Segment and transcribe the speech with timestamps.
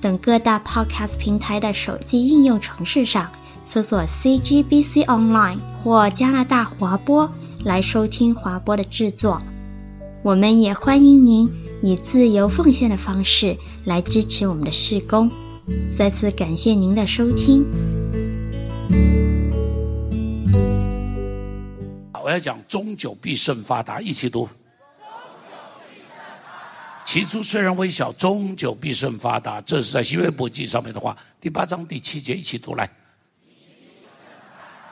[0.00, 3.30] 等各大 Podcast 平台的手机应用程式上
[3.64, 7.30] 搜索 CGBC Online 或加拿大华播
[7.64, 9.42] 来收听华播的制作。
[10.22, 11.50] 我们也欢迎您
[11.82, 15.30] 以自由奉献的方式来支持我们的事工。
[15.96, 17.64] 再次感谢您的收听。
[22.22, 24.48] 我要讲终久必胜发达，一起读。
[27.06, 29.60] 起初虽然微小，终究必胜发达。
[29.60, 32.84] 这是在新约伯记上面的话，第八章第七节，一起读来。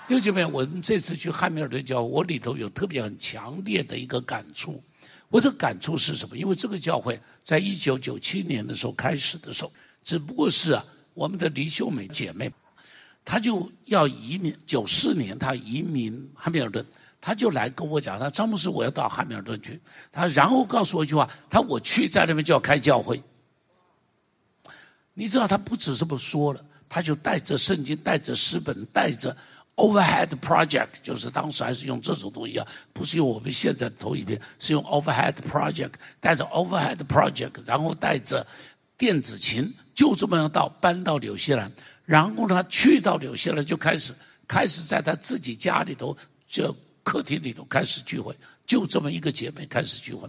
[0.07, 4.81] 弟兄姐妹，我们这次去汉密尔顿教会，我里头有特别很强烈的一个感触。
[5.29, 6.39] 我这感触是什么？
[6.39, 9.73] 因为这个教会在一九九七年的时候开始的时候，
[10.05, 10.85] 只不过是啊，
[11.15, 12.49] 我们的黎秀美姐妹，
[13.25, 16.87] 她就要移民，九四年她移民汉密尔顿。
[17.27, 19.81] 他就来跟我讲，他詹姆斯，我要到汉密尔顿去。
[20.13, 23.23] 他然后告诉我一句话，他我去在那边就要开教会。
[25.15, 29.35] 你知道他不止这么说了，他就带着圣经，带着诗本，带着
[29.77, 38.47] overhead project，就是当时还是用这种东西啊，不是用我们现在的投影片，是用 overhead project，带着 overhead project，然后带着
[38.99, 41.73] 电子琴，就这么样到搬到纽西兰。
[42.05, 44.13] 然后他去到纽西兰就开始
[44.47, 46.15] 开始在他自己家里头
[46.47, 46.77] 就。
[47.05, 48.35] 客厅里头开始聚会，
[48.67, 50.29] 就这么一个姐妹开始聚会，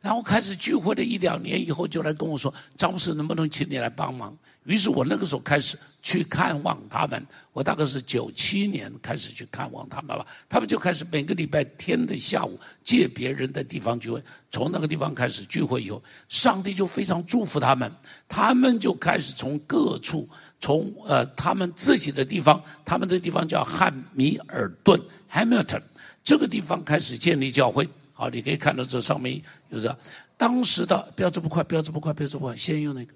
[0.00, 7.22] 然后开始聚会的一两年以后，就来跟我说：“张牧师，能不能请你来帮忙？”于是我那个时候开始去看望他们。
[7.52, 10.26] 我大概是九七年开始去看望他们吧。
[10.48, 17.92] 他们就开始每个礼拜天的下午借别人的地方聚会，从那个地方开始聚会以后，上帝就非常祝福他们。
[18.26, 20.26] 他们就开始从各处，
[20.58, 24.98] 从呃他们自己的地方，他们的地方叫汉米尔顿
[25.30, 25.82] （Hamilton）。
[26.24, 29.40] 这个地方开始建立教会，好，你可以看到这上面
[29.70, 29.94] 就是
[30.38, 33.12] 当时的，标志不快，标志不快，标志不快，先用那个，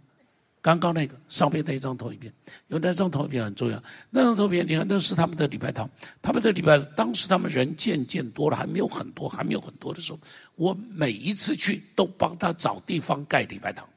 [0.61, 2.31] 刚刚那个上面那一张投影片，
[2.67, 3.83] 有那张投影片很重要。
[4.11, 5.89] 那张投影片，你看那是他们的礼拜堂，
[6.21, 10.19] 他们的礼拜，当时他们人渐渐多了，还没有很多，还没有很多的时候，
[10.57, 13.89] 我每一次去都帮他找地方盖礼拜堂。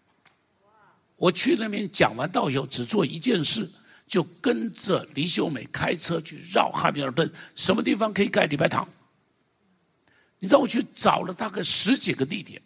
[1.17, 3.69] 我去那边讲完道以后，只做一件事。
[4.07, 8.85] 就跟着黎秀美开车去绕汉密尔顿，什么地方可以盖礼拜堂？
[10.43, 12.59] 你知道我去找了大概十几个地点，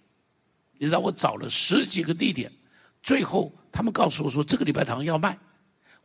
[0.78, 2.50] 你知道我找了十几个地点，
[3.03, 5.38] 最后他们告诉我说这个礼拜堂要卖，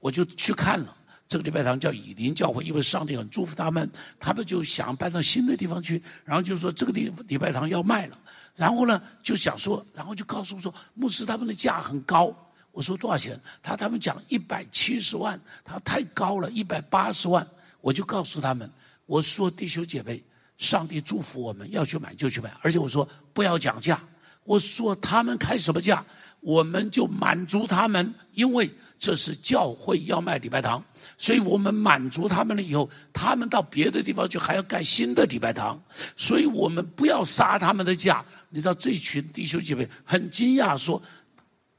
[0.00, 0.96] 我就去看了。
[1.28, 3.88] 这个礼拜堂叫以琳教会，因为上帝很祝福他们，
[4.18, 8.18] 他们就想搬到新的地方去，然后就说这个礼礼拜堂要卖了，
[8.56, 12.34] 然后呢就想说，然后就告诉我说牧师他们的价很高。
[12.72, 13.38] 我说多少钱？
[13.62, 17.46] 他他们讲一百七十万，他太高了，一百八十万。
[17.80, 18.70] 我就告诉他们，
[19.06, 20.22] 我说弟兄姐妹，
[20.60, 24.00] 上帝祝福我们，要去买就去买，而且我说不要讲价。
[24.44, 26.04] 我说他们开什么价，
[26.38, 30.84] 我们就满足他们，因为这是教会要卖礼拜堂，
[31.18, 35.82] 所以我们满足他们了以后，他们到别的地方去还要盖新的礼拜堂，
[36.16, 38.24] 所以我们不要杀他们的价。
[38.50, 41.02] 你知道这群弟兄姐妹很惊讶说。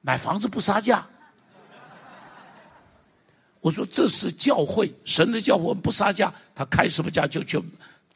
[0.04, 1.06] 买房子不杀价，
[3.60, 7.64] 我说这是教会，神的教会，我们不杀价，他开什么价就就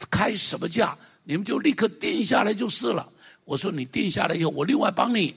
[0.10, 3.08] 开什么价，你们就立刻定下来就是了。
[3.44, 5.36] 我说你定下来以后，我另外帮你，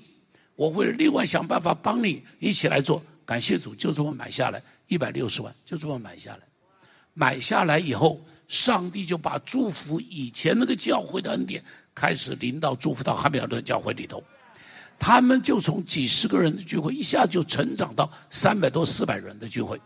[0.56, 3.02] 我会另外想办法帮你一起来做。
[3.26, 6.40] 感谢主，就这么买下来一百六十万，就这么买下来。
[7.12, 11.62] 买下来以后，上帝就把祝福以前那个教会的恩典
[11.94, 14.22] 开始临到祝福到汉密尔顿教会里头。
[14.98, 19.78] 他们就从几十个人的聚会，一下就成长到三百多、四百人的聚会。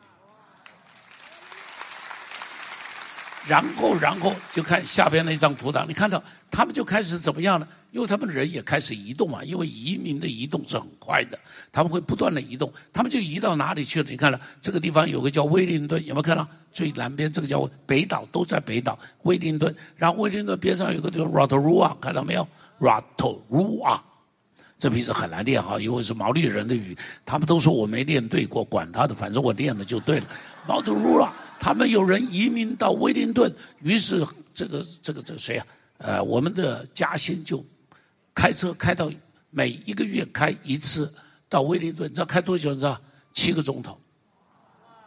[3.46, 7.66] 然后，然后就看下边那张图档，你看到他们就开始怎么样呢？
[7.90, 11.38] 因为他们人也开始移动嘛，因为移民的移动是很快的，
[11.70, 12.72] 他们会不断的移动。
[12.92, 14.08] 他们就移到哪里去了？
[14.08, 16.46] 你看了这个地方有个叫威灵顿，有没有看到？
[16.72, 19.74] 最南边这个叫北岛，都在北岛威灵顿。
[19.94, 22.48] 然后威灵顿边上有个叫 Rotorua，看到没有
[22.80, 24.00] ？Rotorua。
[24.78, 26.96] 这名字很难念哈，因为是毛利人的语，
[27.26, 30.26] 他们都说我没念对过，管他的，反正我念了就对了。
[30.66, 31.30] 毛特鲁拉，
[31.62, 35.66] 他们有人移民到威灵顿，于是这个这个这个谁啊？
[35.98, 37.64] 呃，我们的嘉欣就
[38.34, 39.08] 开车开到
[39.48, 41.08] 每一个月开一次
[41.48, 42.72] 到威灵顿，你知道开多久？
[42.72, 43.00] 你知道
[43.32, 43.96] 七个钟头，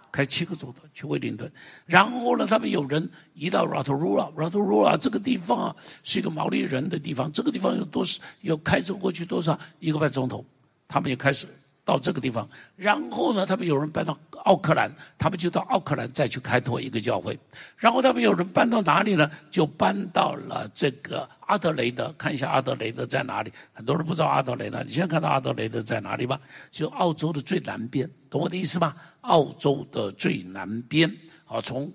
[0.09, 1.51] 开七个钟头去威灵顿。
[1.85, 8.21] 然后呢，他们有人移到 Rotorua，Rotorua 这个地方啊是一个毛利人的地方，这个地方有多少？
[8.39, 9.59] 有开车过去多少？
[9.81, 10.45] 一个半钟头，
[10.87, 11.45] 他们就开始。
[11.85, 17.37] 到这个地方，然后呢，他们有人搬到奥克兰，他们就到奥克兰再去开拓一个教会。
[17.77, 19.29] 然后他们有人搬到哪里呢？
[19.51, 23.53] 就搬到了这个阿德雷德，看一下阿德雷德在哪里。
[23.71, 26.39] 很多人不知道阿德雷德，你现在看到阿德雷德在哪里吧？
[26.71, 28.95] 就澳洲的最南边，懂我的意思吗？
[29.21, 31.15] 澳洲的最南边，
[31.45, 31.91] 好，从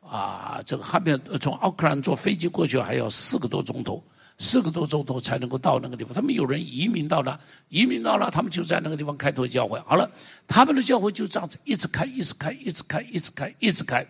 [0.00, 4.02] 啊这个汉边从奥克兰坐飞机过去还要四个多钟头。
[4.38, 7.38] 四个多钟头才能够到那个地方，他们有人移民到了，
[7.68, 9.78] 移民到了，他们就在那个地方开拓教会。
[9.86, 10.10] 好了，
[10.48, 14.06] 他们的教会就这样子一直开，一直开，一直开，一直开，一直开，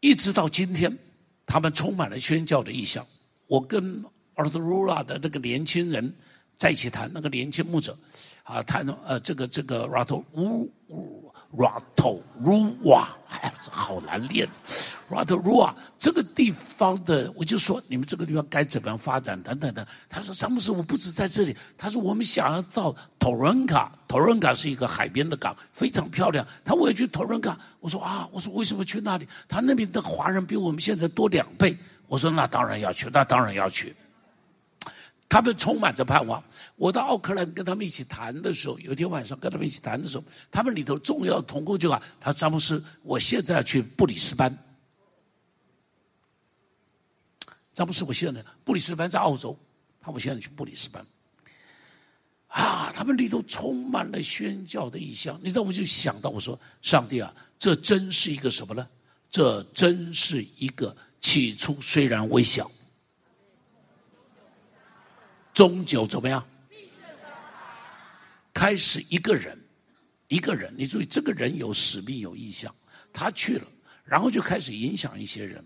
[0.00, 0.96] 一直到今天，
[1.46, 3.06] 他们充满了宣教的意向。
[3.46, 4.04] 我跟
[4.36, 6.14] Rotorua 的这个年轻人
[6.58, 7.96] 在一起谈，那个年轻牧者
[8.42, 9.86] 啊，谈呃这个这个
[10.32, 11.23] 呜呜
[11.56, 12.22] Rotorua。
[12.42, 14.48] Rotorua，哎，好难念。
[15.10, 19.86] Rotorua 这个地方的，我就说你们这个地方该怎么样发展等等的。
[20.08, 27.54] 他说：“詹姆斯，我不止在这里。”他说：“我们想要到 Tauranga，Tauranga 是一个海边的港，非常漂亮。”他我要去 Tauranga。
[27.80, 29.28] 我说：“啊，我说为什么去那里？
[29.48, 31.76] 他那边的华人比我们现在多两倍。”
[32.08, 33.94] 我说：“那当然要去，那当然要去。”
[35.28, 36.42] 他们充满着盼望。
[36.76, 44.54] 我到奥克兰跟他们一起谈的时候，有一天晚上跟他们一起谈的时候，他们里头重要的同工就讲：“他说詹姆斯，我现在要去布里斯班。”
[47.74, 49.58] 詹姆斯，我现在布里斯班在澳洲，
[50.00, 51.04] 他我现在去布里斯班。
[52.46, 55.36] 啊，他们里头充满了宣教的意向。
[55.42, 58.86] 你知道，我就想到我说：“上帝啊，这真是一个什么呢？
[59.28, 62.70] 这真是一个起初虽然微小。”
[65.54, 66.44] 终究怎么样？
[68.52, 69.58] 开始一个人，
[70.28, 72.72] 一个人，你注意，这个人有使命有意向，
[73.12, 73.66] 他去了，
[74.04, 75.64] 然后就开始影响一些人，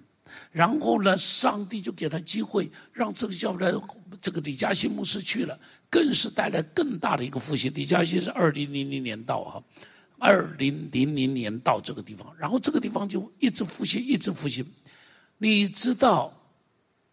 [0.51, 3.79] 然后呢，上帝就给他机会，让这个叫的
[4.23, 5.59] 这个李嘉欣牧师去了，
[5.91, 7.71] 更是带来更大的一个复兴。
[7.75, 9.63] 李嘉欣是二零零零年到哈，
[10.19, 14.67] 二零零零年到这个地方，然后这个地方就一直复兴，一直复兴，
[15.37, 16.35] 你知道。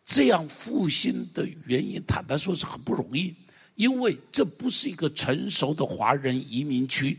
[0.05, 3.33] 这样复兴的原因，坦白说是很不容易，
[3.73, 7.17] 因为这不是一个成熟的华人移民区，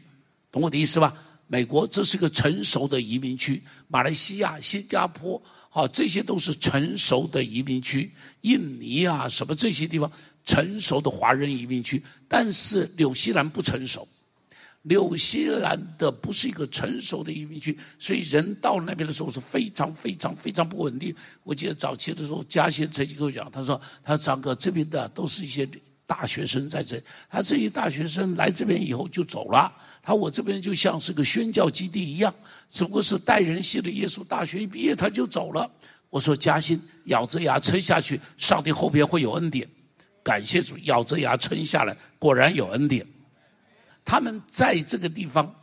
[0.53, 1.13] 懂我的意思吧？
[1.49, 8.11] 美国这是一个成熟的移民区，马来西亚、新加坡，好，这些都是成熟的移民区，
[8.43, 10.11] 印尼啊，什么这些地方
[10.45, 14.07] 成熟的华人移民区，但是纽西兰不成熟。
[14.89, 21.13] 纽西兰的不是一个成熟的移民区，所以人到那边的时候是非常非常非常不稳定。
[21.43, 25.69] 我记得早期的时候，嘉先曾经跟我讲，他说：“他说张哥这边的都是一些
[26.07, 29.73] 大学生在这，他这些大学生来这边以后就走了。
[30.03, 32.33] 他我这边就像是个宣教基地一样，
[32.69, 35.69] 只不过是带人信的耶稣，大学一毕业他就走了。”
[36.11, 39.69] 我说：“嘉欣，咬着牙撑下去，上帝后边会有恩典。”
[40.23, 43.05] 感谢主，咬着牙撑下来，果然有恩典。
[44.07, 45.55] 他们在这个地方，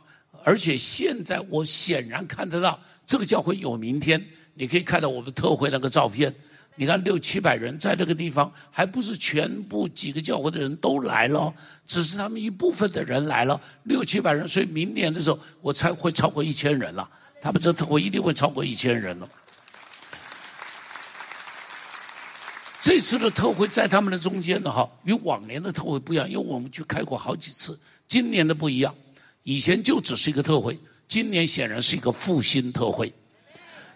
[0.44, 4.22] 而且现在我显然看得到这个教会有明天。
[4.56, 6.32] 你可以看到我们特会那个照片，
[6.76, 11.52] 你看六七百人在这个地方，还不是全部几个教会的人都来了，
[11.86, 14.46] 只是他们一部分的人来了，六七百人。
[14.46, 17.08] 所以明年的时候，我才会超过一千人了。
[17.42, 19.28] 他们这特会一定会超过一千人了。
[22.80, 27.76] 这次的特会在他们的中间的，哈，与往年的特会不一样，因为我们去开过好几次。
[28.06, 28.94] 今年的不一样，
[29.42, 33.12] 以前就只是一个特会，今年显然是一个复兴特会。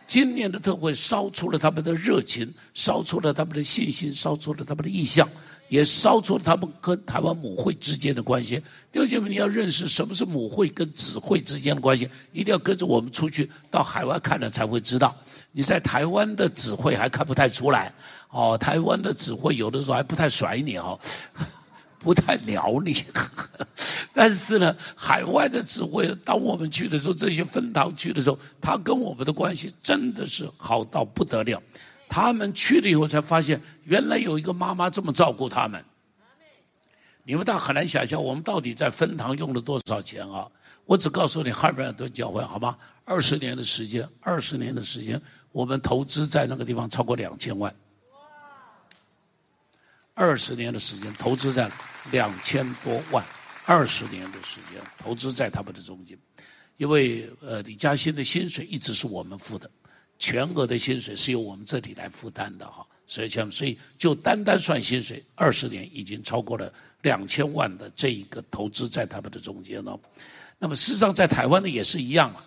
[0.06, 5.28] 今年的特会烧出了他们的热情，烧出了他们的信心，烧出了他们的意向，
[5.68, 8.56] 也烧出了他们跟台湾母会之间的关系。
[8.90, 15.14] 弟兄姐妹，你要认识什么是母会跟子会之间的关系，一定要跟着我们出去到海外看了才会知道。
[15.52, 17.92] 你在台湾的子会还看不太出来，
[18.30, 20.98] 哦，台湾的子会有的时候还不太甩你哦。
[21.98, 22.94] 不太鸟你，
[24.14, 31.60] 但是呢，海外的指挥，当我们去的时候，这些分堂去的时候，他跟我们的关系真的是好到不得了。
[32.08, 35.84] 他们去了以后才发现，原来有一个妈妈这么照顾他们。
[37.24, 40.48] 你们倒很难想象，我们到底在分堂用了多少钱啊？
[40.86, 42.76] 我只告诉你，汉密尔顿教会好吗？
[43.04, 45.20] 二十年的时间，二十年的时间，
[45.52, 47.74] 我们投资在那个地方超过两千万。
[50.18, 51.70] 二十年的时间投资在
[52.10, 53.24] 两千多万，
[53.64, 56.18] 二十年的时间投资在他们的中间，
[56.76, 59.70] 因为呃李嘉欣的薪水一直是我们付的，
[60.18, 66.72] 全额的薪水是由我们这里来负担的哈，所以像所以就单单算薪水，二十年已经超过了
[67.02, 69.96] 两千万的这一个投资在他们的中间了。
[70.58, 72.44] 那么事实上，在台湾的也是一样啊。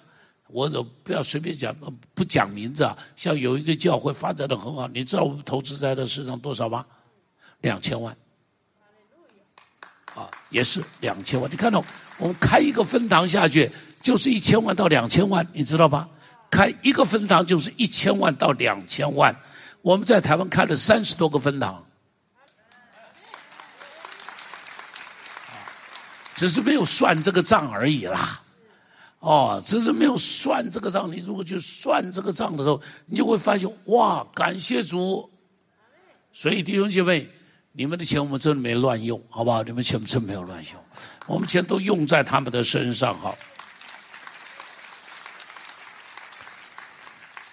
[0.47, 0.69] 我
[1.05, 1.73] 不要随便讲，
[2.13, 2.97] 不讲名字啊。
[3.15, 6.85] 像有一个教会发展的很好，你知道我们投资在的市场多少吗？
[7.61, 8.15] 两千万。
[10.13, 11.49] 啊，也是两千万。
[11.49, 11.83] 你看到
[12.17, 13.71] 我们开一个分堂下去，
[14.03, 16.07] 就是一千万到两千万，你知道吧？
[16.49, 19.33] 开一个分堂就是一千万到两千万。
[19.81, 21.83] 我们在台湾开了三十多个分堂。
[26.33, 28.41] 只是没有算这个账而已啦，
[29.19, 31.11] 哦，只是没有算这个账。
[31.11, 35.29] 你如果去算这个账的时候，你就会发现，哇，感谢主！
[36.33, 37.29] 所以弟兄姐妹，
[37.73, 39.63] 你们的钱我们真的没乱用，好不好？
[39.63, 40.83] 你们钱真没有乱用，
[41.25, 43.37] 我们钱都用在他们的身上，好。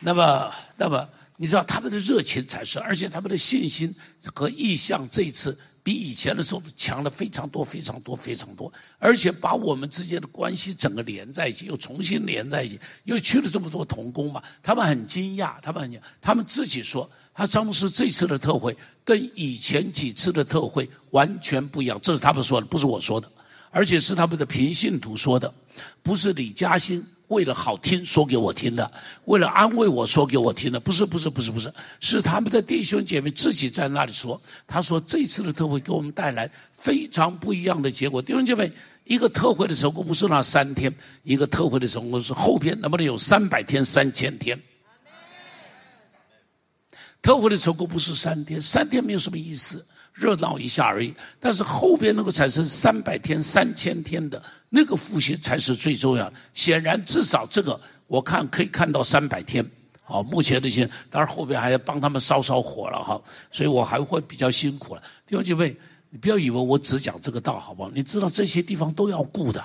[0.00, 3.94] 那么，那么，你知道他们的热情才是，而且他们的信心
[4.34, 5.56] 和意向这一次。
[5.80, 23.30] 比以前的时候强了非常多、非常多、非常多，而且把我们之间的关系整个连在一起，又重新连在一起，又去了这么多同工嘛，他们很惊讶，他们很惊讶，他们自己说，他张牧师这次的特会跟以前几次的特会完全不一样，这是他们说的，不是我说的，
[23.70, 25.54] 而且是他们的平信徒说的，
[26.02, 27.00] 不是李嘉欣。
[27.28, 28.90] 为了好听说给我听的，
[29.26, 34.40] 为了安慰我说给我听的，不是不是不是不是，是他们的弟兄姐妹自己在那里说。
[34.66, 38.20] 他说这次的特会给我们带来非常不一样的结果。
[38.20, 38.72] 弟兄姐妹，
[39.04, 40.92] 一个特会的成功不是那三天，
[41.22, 44.58] 一个特会的成功是后边能不能有三百天、三千天？
[47.20, 49.84] 特会的成功不是三天，三天没有什么意思。
[50.14, 56.36] 热闹一下而已，但是后边能够产生三百天、三千天的那个复兴才是最重要的。
[56.54, 59.64] 显然，至少这个我看可以看到三百天。
[60.02, 63.20] 好，目前这些，当然后边还要帮他们烧烧火了哈，
[63.52, 65.02] 所以我还会比较辛苦了。
[65.24, 65.76] 弟兄姐妹，
[66.10, 67.90] 你不要以为我只讲这个道，好不好？
[67.94, 69.64] 你知道这些地方都要顾的，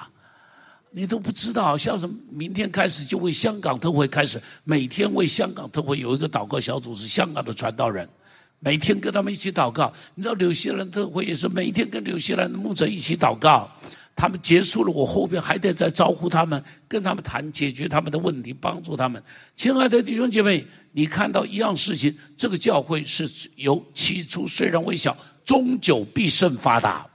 [0.94, 1.78] 你都不知道。
[1.78, 8.08] 像什么明天开始就为香港特会开始，每天为香港特会有一个祷告小组，是香港的传道人。
[8.60, 13.70] 每天跟他们一起祷告，你知道纽西兰特会也是每天跟纽西兰的牧者一起祷告。
[14.16, 19.22] 他们结束了，我后边还得再招呼他们，跟他们谈解决他们的问题，帮助他们。
[19.56, 27.06] 亲爱的弟兄姐妹，你看到一样事情，这个教会是由起初虽然微小，终久必胜发达。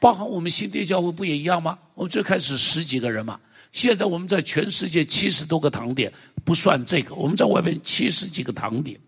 [0.00, 1.78] 包含我们新店教会不也一样吗？
[1.94, 3.38] 我们最开始十几个人嘛，
[3.70, 6.10] 现在我们在全世界七十多个堂点，
[6.42, 8.98] 不算这个，我们在外面七十几个堂点。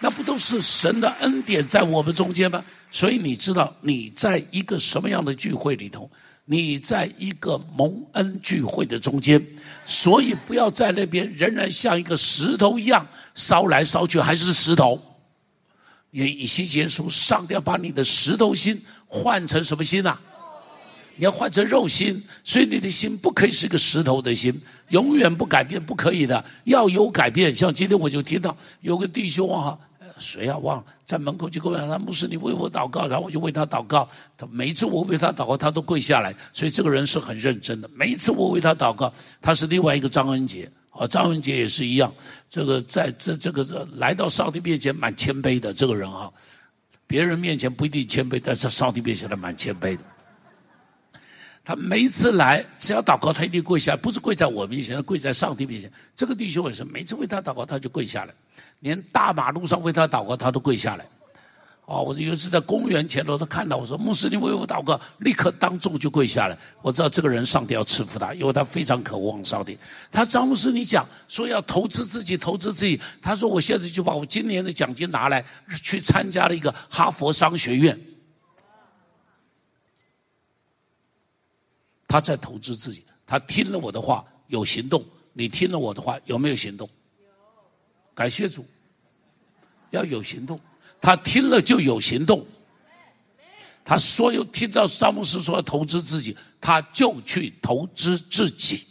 [0.00, 2.64] 那不都是神的恩典在我们中间吗？
[2.92, 6.08] 所以你知道，你在一个什么样的聚会里头？
[6.44, 9.44] 你在一个蒙恩聚会的中间，
[9.84, 15.02] 所以不要在那边仍然像一个石头一样烧来烧去，还是石头。
[16.10, 20.20] 也以西结书，上帝要把你的石头心换成什么心啊？
[21.16, 24.54] 你要换成肉心，所以你的心不可以是个石头的心，
[24.90, 27.54] 永远不改变，不可以的，要有改变。
[27.54, 29.78] 像今天我就听到有个弟兄啊。
[30.20, 30.58] 谁啊？
[30.58, 34.08] 忘了在门口就跟我讲，他牧师，你为我祷告，然后我就为他祷告。
[34.36, 37.88] 他每次我为他祷告，他都跪下来，所以这个人是很认真的。
[37.94, 42.12] 每一次我为他祷告，他是另外一个张恩杰啊，张文杰也是一样。
[42.48, 46.30] 这个在这这个这来到上帝面前蛮谦卑的这个人啊，
[47.06, 50.02] 别人面前不一定谦卑，但是上帝面前他蛮谦卑的。
[51.64, 55.92] 他每一次来，只要祷告，他一定跪下，不是跪在我面前，跪在上帝面前。
[56.16, 58.32] 这个弟兄也是，每次为他祷告，他就跪下来。
[58.80, 61.04] 连大马路上为他祷告，他都跪下来。
[61.88, 66.54] 哦，我有一次在公园前头，他看到我说：“穆斯林为我祷告。”立刻当众就跪下来。
[66.82, 69.78] 我知道这个人上帝要赐福他，因为他非常渴望上帝。
[70.12, 73.00] 他张牧师，你讲说要投资自己，投资自己。
[73.22, 75.42] 他说：“我现在就把我今年的奖金拿来，
[75.82, 77.98] 去参加了一个哈佛商学院。”
[82.06, 83.02] 他在投资自己。
[83.26, 85.02] 他听了我的话，有行动。
[85.32, 86.86] 你听了我的话，有没有行动？
[88.14, 88.66] 感谢主，
[89.88, 90.60] 要有行动。
[91.00, 92.44] 他听了就有行动。
[93.84, 98.84] 他所有听到詹姆斯说投资自己，他就去投资自己。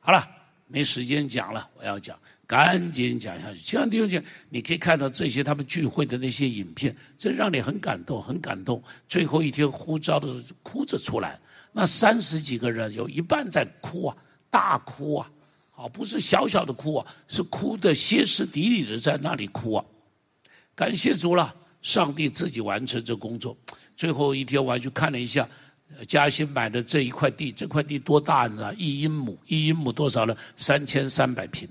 [0.00, 0.28] 好了，
[0.66, 3.60] 没时间讲了，我要讲，赶紧讲下去。
[3.60, 8.82] 亲爱的弟兄姐，你可以看到这些他们聚会的那些影片，这让你很感动，很感动。
[9.08, 11.38] 最后一天呼召的时候，哭着出来，
[11.70, 14.16] 那三十几个人有一半在哭啊，
[14.50, 15.30] 大哭啊。
[15.76, 19.84] 啊，不是小小的哭啊，是哭的歇斯底里的在那里哭啊！
[20.80, 23.54] 感谢主了，上帝自己完成这工作。
[23.94, 25.46] 最后一天我还去看了一下，
[26.08, 28.74] 嘉兴买的这一块地，这块地多大呢？
[28.76, 30.34] 一英亩，一英亩多少呢？
[30.56, 31.68] 三千三百平。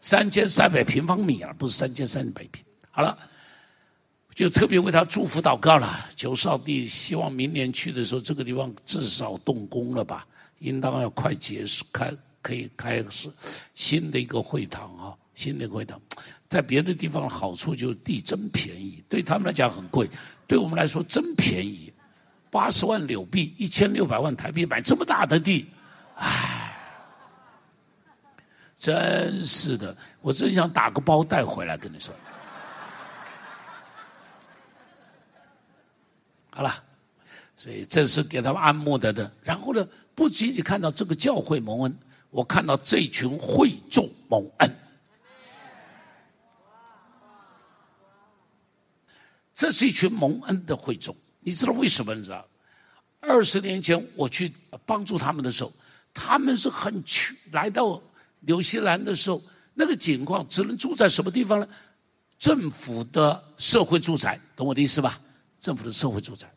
[0.00, 2.64] 三千三百平方米啊，不是三千三百平。
[2.90, 3.16] 好了，
[4.34, 10.26] 就特别为他祝福祷告了，求上帝希望明年去的时候，这个地方至少动工了吧，
[10.58, 13.30] 应当要快结束，开可以开始
[13.76, 16.02] 新的一个会堂啊，新的会堂。
[16.52, 20.06] 在别的地方好处就是地真便宜，对他们来讲很贵，
[20.46, 21.90] 对我们来说真便宜，
[22.50, 25.66] 八十万纽币，一千六百万台币买这么大的地，
[26.14, 26.76] 唉，
[28.76, 32.14] 真是的，我真想打个包带回来跟你说。
[36.50, 36.84] 好了，
[37.56, 39.32] 所以这是给他们按摩的的。
[39.42, 44.70] 然后呢，不仅仅看到这个教会蒙恩，我看到这群会众蒙恩。
[49.54, 52.14] 这是一群蒙恩的会众，你知道为什么？
[52.14, 52.46] 你知道，
[53.20, 54.50] 二十年前我去
[54.86, 55.72] 帮助他们的时候，
[56.14, 58.00] 他们是很穷，来到
[58.40, 59.40] 纽西兰的时候，
[59.74, 61.68] 那个情况只能住在什么地方呢？
[62.38, 65.20] 政府的社会住宅，懂我的意思吧？
[65.60, 66.50] 政府的社会住宅，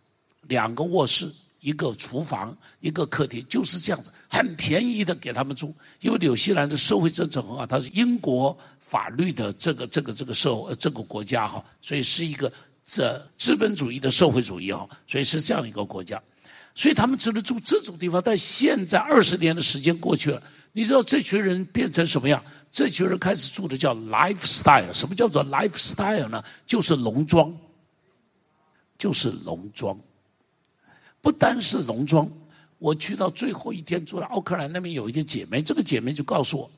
[0.43, 5.75] 两个卧室，一个厨房，一个客厅，就是这样子，很便宜的给他们住。
[5.99, 12.51] 因为纽西兰的社会政策很好，它是英国法律的这个这个这个社会这个国家哈，所以是一个。
[12.87, 16.21] 这资本主义的社会主义哈，所以是这样一个国家，
[16.75, 18.21] 所以他们只能住这种地方。
[18.23, 22.41] 但现在二十年的时间过去了，你知道这群人变成什么样？
[22.71, 24.93] 这群人开始住的叫 lifestyle。
[24.93, 26.43] 什么叫做 lifestyle 呢？
[26.67, 27.51] 就是农庄，
[28.99, 29.97] 就是农庄。
[31.21, 32.29] 不单是农庄，
[32.77, 36.71] 我去到最后一天住在奥克兰那边有一个姐妹，这个姐妹就告诉我，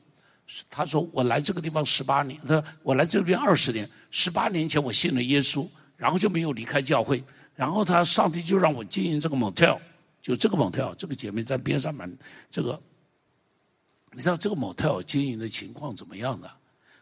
[0.70, 5.68] 她说我来这个地方十八年，她说我来这边二十年，十八年前我信了耶稣。
[5.98, 7.22] 然后就没有离开教会，
[7.54, 9.78] 然后他上帝就让我经营这个 motel，
[10.22, 12.10] 就这个 motel，这个姐妹在边上蛮
[12.50, 12.80] 这个，
[14.12, 16.50] 你知道这个 motel 经营的情况怎么样的？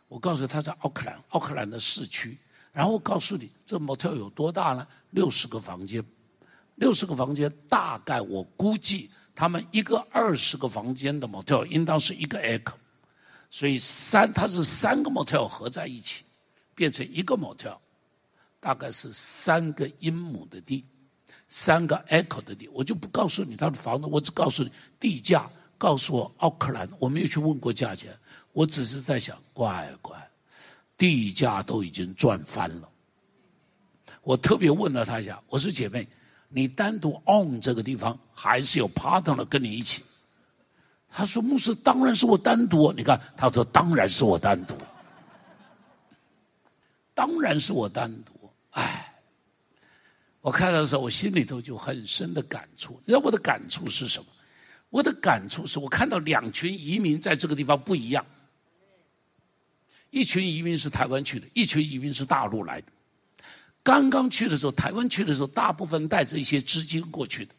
[0.08, 2.36] 我告诉他，在奥克兰，奥克兰的市区。
[2.72, 4.86] 然后告诉你，这 motel 有多大呢？
[5.10, 6.04] 六十个房间，
[6.74, 12.74] 六十个房间，大概我估计他们一个二十个房间的 motel 应当是一个 acre，
[13.50, 16.22] 所以三它是三个 motel 合在一起，
[16.74, 17.78] 变成一个 motel。
[18.60, 20.84] 大概是三个英亩的地，
[21.48, 28.16] 三个 acre 的地，我就不告诉你他的房子，我只告诉你地价，告诉我奥克兰，我没有去问过价钱，
[28.52, 30.16] 我只是在想，乖乖，
[30.98, 32.88] 地价都已经赚翻了。
[34.22, 36.08] 我特别问了他一下，我说姐妹，
[36.48, 40.02] 你单独 on 这个地方，还是有 partner 跟你一起？
[41.08, 42.92] 他说牧师，当然是我单独。
[42.92, 44.76] 你看，他说当然是我单独，
[47.14, 48.32] 当然是我单独。
[48.76, 49.12] 哎，
[50.40, 53.00] 我看到的时候，我心里头就很深的感触。
[53.00, 54.26] 你知道我的感触是什么？
[54.90, 58.24] 我的感触是我看到两群移民在这个地方不一样。
[60.10, 62.86] 一群移民是台湾去的，一群移民是大陆来的。
[63.82, 67.54] 刚刚去的时候，台湾去的时候，大部分带着一些资金过去的，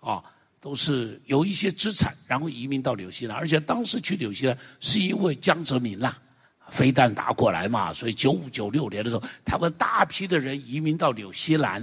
[0.00, 0.22] 啊，
[0.60, 3.36] 都是有一些资产，然后移民到纽西兰。
[3.36, 6.20] 而且当时去纽西兰是因为江泽民啦。
[6.68, 11.82] 飞弹打过来嘛，所以九五九六年的时候，台湾大批的人移民到纽西兰，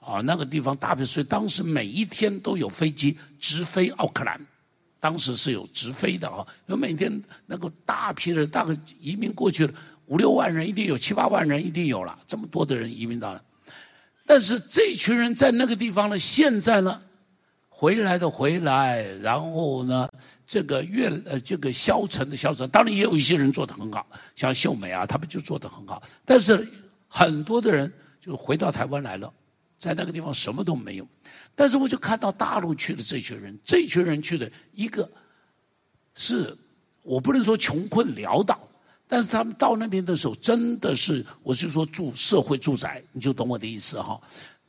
[0.00, 4.40] 啊，那个地方大批，所以当时每一天都有飞机直飞奥克兰，
[4.98, 9.72] 当时是有直飞的啊，有每天那个大批的人大概移民过去了
[10.06, 13.42] 五六万人，一定有七八万人，一定有了这么多的人移民到了，
[14.26, 17.00] 但是这群人在那个地方呢，现在呢？
[17.82, 20.08] 回来的回来，然后呢，
[20.46, 22.70] 这个越呃，这个消沉的消沉。
[22.70, 26.00] 当然也有一些人做得很好，像秀美啊，他们就做得很好。
[26.24, 26.64] 但是
[27.08, 29.34] 很多的人就回到台湾来了，
[29.80, 31.08] 在那个地方什么都没有。
[31.56, 35.10] 但是我就看到大陆去的这群人，这群人去的一个
[36.14, 36.56] 是
[37.02, 38.60] 我不能说穷困潦倒，
[39.08, 44.20] 但是他们到那边的时候，真的是我是说住社会住宅，你就懂我的意思哈。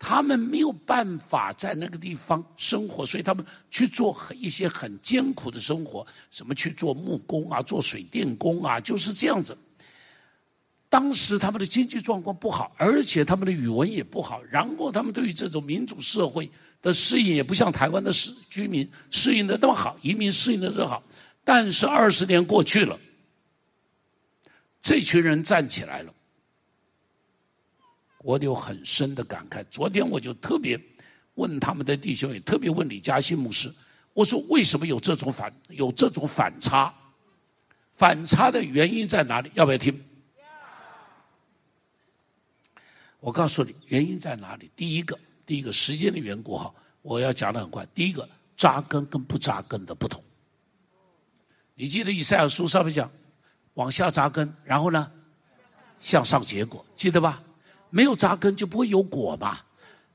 [0.06, 9.58] 他们没有办法在那个地方生活，所以他们去做一些很艰苦的生活，什么去做木工啊，做水电工啊，就是这样子。
[10.90, 21.02] 当时他们的经济状况不好，而且他们的语文也不好，然后他们对于这种民主社会的适应也不像台湾的适居民适应的那么好，移民适应的这么好。
[21.46, 23.00] 但是二十年过去了，
[24.82, 26.14] 这群人站起来了。
[28.24, 29.64] 我有很深的感慨。
[29.70, 30.80] 昨天我就特别
[31.36, 33.72] 问他们的弟兄，也特别问李嘉欣牧师，
[34.14, 36.92] 我说为什么有这种反有这种反差？
[37.94, 39.52] 反差的原因在哪里？
[39.54, 40.04] 要不要听？
[43.20, 44.72] 我告诉你，原因在哪里？
[44.76, 47.86] 第一个，第一个时间的缘故哈，我要讲的很快。
[47.94, 50.24] 第一个，扎根跟不扎根的不同。
[51.76, 53.10] 你记得以赛亚书上面讲，
[53.76, 55.12] 往下扎根，然后呢，
[56.00, 57.42] 向上结果，记得吧？
[57.94, 59.60] 没有扎根就不会有果嘛。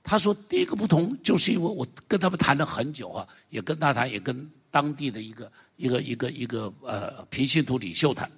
[0.02, 8.28] 他说第一个不同就是因为我跟他们谈了很久啊，也跟他谈，也跟当地的一个一个一个一个呃平信徒领袖谈。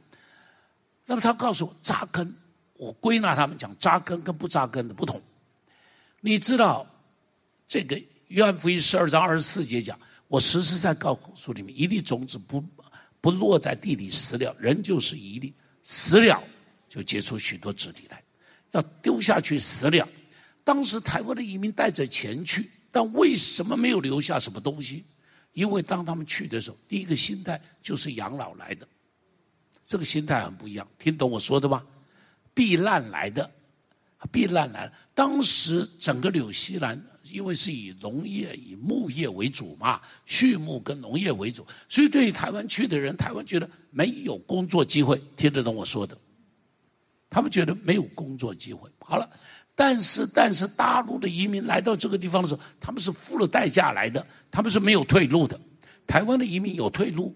[1.06, 2.34] 那么他告诉我扎根，
[2.74, 5.20] 我归纳他们讲扎根跟不扎根的不同。
[6.20, 6.86] 你知道
[7.66, 7.98] 这个
[8.28, 9.98] 约翰福音十二章二十四节讲，
[10.28, 12.62] 我实实在在告诉你们，一粒种子不
[13.20, 16.42] 不落在地里死了，人就是一粒，死了
[16.90, 18.22] 就结出许多子粒来，
[18.72, 20.08] 要丢下去死了。
[20.62, 25.04] 当时台湾的移民带着钱去，但为什么没有留下什么东西？
[25.52, 28.86] 因为当他们去的时候，第一个心态就是养老来的，
[29.84, 30.86] 这个心态很不一样。
[30.98, 31.84] 听懂我说的吗？
[32.54, 33.50] 避难来的，
[34.30, 34.90] 避难来。
[35.14, 37.00] 当时整个纽西兰
[37.32, 45.20] 因为是以农业、以牧业为主嘛，畜牧跟农业为主，所以对于台湾去的人，台湾觉得没有工作机会。
[45.36, 46.16] 听得懂我说的？
[47.30, 48.90] 他们觉得没有工作机会。
[48.98, 49.30] 好了。
[49.76, 55.58] 但是，但是大陆的移民来到这个地方的时候，他们是付了代价来的，他们是没有退路的。
[56.06, 57.34] 台湾的移民有退路，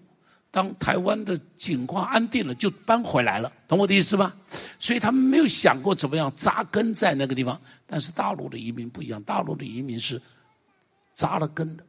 [0.51, 4.31] 当台湾的景况安定了，就搬回来了，懂我的意思吗？
[4.77, 7.59] 所以他们没有想过怎么样扎根在那个地方。
[7.87, 10.21] 但是大陆的移民不一样，大陆的移民是
[11.15, 11.83] 扎了根的，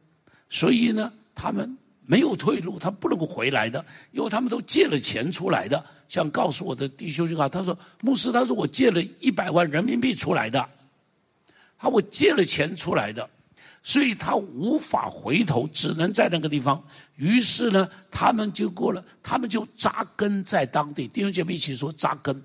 [0.49, 5.85] 所以呢，他们没有退路，他不能够回来的，因为他们都借了钱出来的。
[6.07, 10.69] 像告诉我的弟兄就好，他说牧师，他说我借了一百万人民币出来的，
[11.77, 13.29] 他我借了钱出来的，
[13.83, 16.81] 所以他无法回头，只能在那个地方。
[17.17, 21.09] 于是呢，他们就过了，他们就扎根在当地。
[21.09, 22.41] 弟兄姐妹一起说扎根。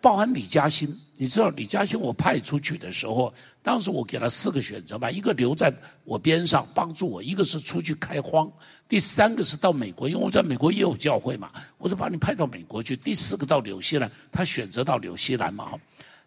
[0.00, 3.32] 包含李嘉欣，你知道李嘉欣我派出去的时候，
[3.62, 5.72] 当时我给他四个选择吧，一个留在
[6.04, 8.50] 我边上帮助我，一个是出去开荒，
[8.88, 12.96] 第三个是到美国，因为我在美国也有教会嘛，我就把你派到美国去。
[12.96, 15.72] 第四个到纽西兰，他选择到纽西兰嘛，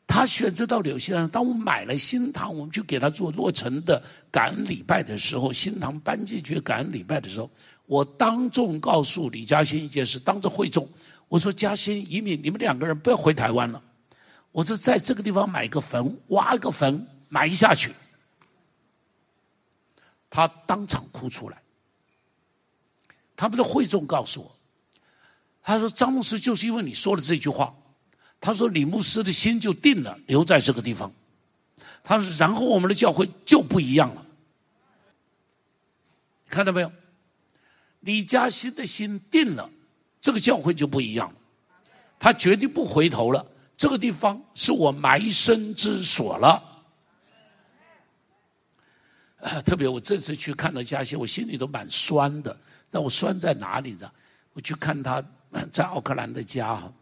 [0.06, 1.28] 他选择到纽西兰。
[1.30, 7.50] 当我买了新堂，我们去给他做落成的感恩礼拜的时候，新堂搬进去感恩礼拜的时候，
[7.86, 10.86] 我当众告诉李嘉欣一件事，当着会众。
[11.32, 13.82] 我说嘉欣移民，你们两个人不要回台湾了。
[14.52, 17.94] 我说在这个地方买个坟，挖个坟埋下去。
[20.30, 21.58] 他当场哭出来。
[23.38, 24.52] 他们的会众告诉我，
[25.64, 27.74] 他说张牧师就是因为你说了这句话，
[28.42, 31.10] 他说李牧师的心就定了，留在这个地方。
[32.04, 34.26] 他说然后我们的教会就不一样了。
[36.50, 36.92] 看到没有？
[38.02, 39.70] 李嘉欣的心定了。
[40.22, 41.36] 这个教会就不一样了，
[42.20, 43.46] 他决定不回头了。
[43.76, 46.64] 这个地方是我埋身之所了。
[49.66, 52.56] 特别我这次去看到嘉欣，我心里都蛮酸的。
[52.92, 54.12] 那我酸在哪里呢？
[54.54, 55.24] 我去看他
[55.72, 56.94] 在奥克兰的家，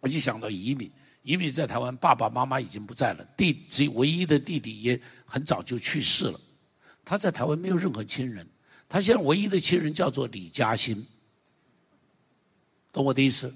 [0.00, 0.90] 我就想到移民。
[1.22, 6.40] 移民在台湾，爸爸妈妈已经不在了，弟只唯一的弟弟也很早就去世了。
[7.04, 8.44] 他在台湾没有任何亲人，
[8.88, 11.06] 他现在唯一的亲人叫做李嘉欣。
[12.92, 13.52] 懂我的意思？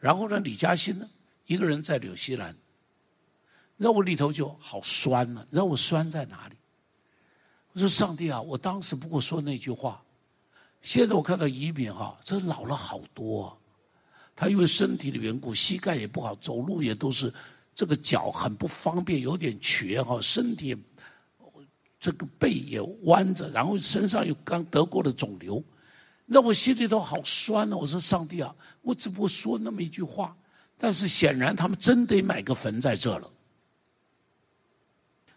[0.00, 1.08] 然后呢，李嘉欣呢，
[1.46, 2.56] 一个人在纽西兰，
[3.76, 5.46] 让我里头就好酸了。
[5.50, 6.56] 让我酸在哪里？
[7.72, 10.02] 我说上帝啊，我当时不过说那句话，
[10.80, 13.56] 现在我看到移民哈，这老了好多。
[14.36, 17.32] 他因为身体的缘故，膝盖也不好，走路也都是
[17.74, 20.76] 这个脚很不方便，有点瘸哈，身体
[22.00, 25.62] 这个背也弯着，然后身上又刚得过了肿瘤。
[26.26, 30.34] 让我心里头好酸呢、我说上帝啊，我只不过说那么一句话，
[30.78, 33.30] 但是显然他们真得买个坟在这了。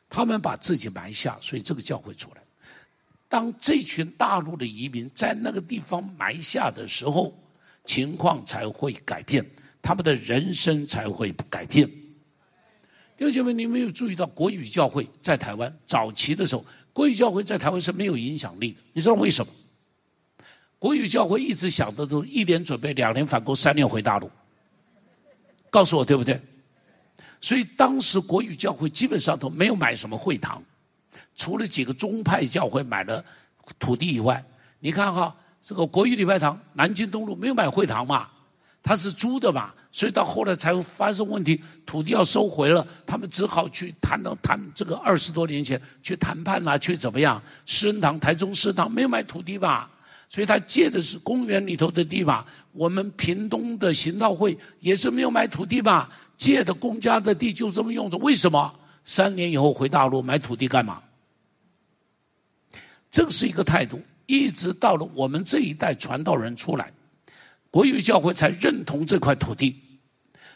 [0.10, 2.42] 他们把自己埋下，所以这个教会出来。
[3.28, 7.38] 当这群大陆的移民在那个地方埋下的时候，
[7.84, 9.46] 情况才会改变，
[9.82, 11.86] 他们的人生才会改变。
[13.18, 18.80] 弟兄们，你没有注意到国语教会在台湾早期的时候，国语教会在台湾是没有影响力的。
[18.94, 19.52] 你知道为什么？
[20.80, 24.30] 国语教会一直想的都一年准备，两年反攻，三年回大陆。
[25.70, 26.40] 告诉我对不对？
[27.42, 30.64] 所以当时国语教会基本上都没有买什么会堂，
[31.36, 33.24] 除了几个宗派教会买了
[33.78, 34.44] 土地以外，
[34.80, 38.28] 你看哈，这个国语礼拜堂南京东路没有买会堂嘛，
[38.82, 47.42] 他是租的嘛，所以到后来才会发生问题，土地要收回了，他们只好去谈了谈这个二十多年前去谈判啊，去怎么样？
[47.66, 49.92] 施恩堂台中施恩堂没有买土地吧？
[50.30, 52.46] 所以他借的是公园里头的地吧？
[52.74, 56.10] 我们屏东的行道会也是没有买土地吧？
[56.38, 58.80] 借的公家的地就这么用着，为什么？
[59.06, 61.02] 三年以后回大陆买土地干嘛？
[63.10, 66.92] 这是一个态度，一直到了我们这一代传道人出来，
[67.72, 69.82] 国语教会才认同这块土地，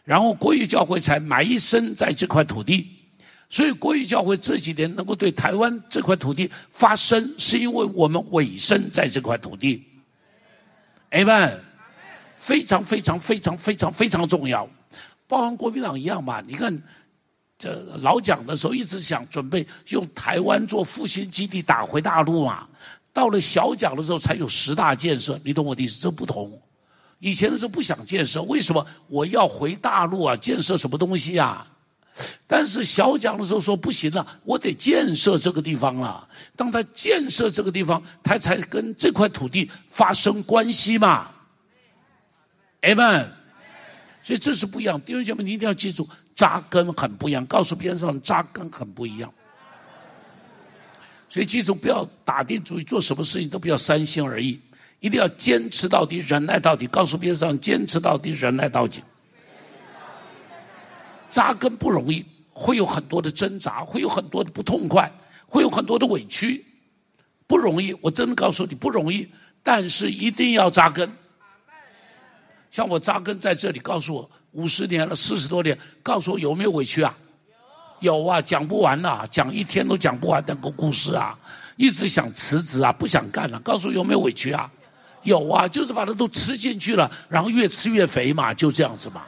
[0.04, 3.01] 然后国语教会才埋身在这块土地。
[3.52, 9.84] 所以国语教会这几年能够对台湾这块土地发声，是因为我们委身在这块土地。
[11.12, 11.60] Amen，
[12.38, 14.66] 非常非常非常非常非常重要，
[15.28, 16.40] 包含国民党一样嘛。
[16.48, 16.82] 你看，
[17.58, 22.66] 这老蒋的时候一直想准备用台湾做复兴基地打回大陆嘛。
[23.12, 26.00] 到了小蒋的时候才有十大建设，你懂我的意思？
[26.00, 26.58] 这不同。
[27.20, 30.38] 以前的时候不想建设，为什么我要回大陆啊？
[30.38, 31.68] 建设什么东西啊？
[32.48, 36.28] 但是小蒋的时候说不行了，我得建设这个地方了。
[36.56, 41.28] 当他建设这个地方，他才跟这块土地发生关系嘛。
[42.82, 43.28] Amen。
[44.24, 45.00] 所以这是不一样。
[45.02, 47.46] 弟兄姐妹，你一定要记住，扎根很不一样。
[47.46, 49.34] 告诉边上扎根很不一样。
[51.28, 54.60] 所以记住，不要打定主意做什么事情都不要三心二意，
[55.00, 56.86] 一定要坚持到底，忍耐到底。
[56.88, 59.02] 告诉边上，坚持到底，忍耐到底。
[61.32, 65.12] 扎根不容易，会有很多的挣扎，会有很多的不痛快，
[65.48, 66.64] 会有很多的委屈，
[67.48, 67.96] 不容易。
[68.02, 69.28] 我真的告诉你，不容易。
[69.64, 71.12] 但是一定要扎根。
[72.70, 77.16] 像我扎根在这里，告诉我五十年了，四十多年，告诉我有没有委屈啊？
[78.00, 81.38] 有啊，讲不完呐，讲一天都讲不完那个故事啊！
[81.78, 83.60] 一直想辞职啊，不想干了。
[83.60, 84.72] 告诉我有没有委屈啊？
[85.22, 89.24] 有啊，就是把它都吃进去了，然后越吃越肥嘛，就这样子嘛。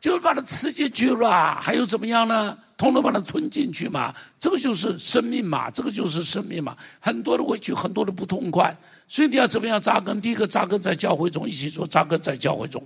[0.00, 2.56] 就是把它吃进去了，还有怎么样呢？
[2.76, 6.74] 统统把它吞进去嘛，这个就是生命嘛，这个就是生命嘛。
[6.98, 8.74] 很多的委屈，很多的不痛快，
[9.06, 10.18] 所以你要怎么样扎根？
[10.18, 12.82] 第一个扎根在教会中，一起说扎根在教会中。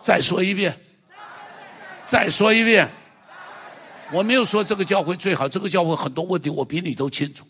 [0.00, 0.74] 再说一遍，
[2.06, 2.88] 再说一遍。
[4.10, 7.44] 我没有说这个教会最好，这个教会很多问题我比你都清楚。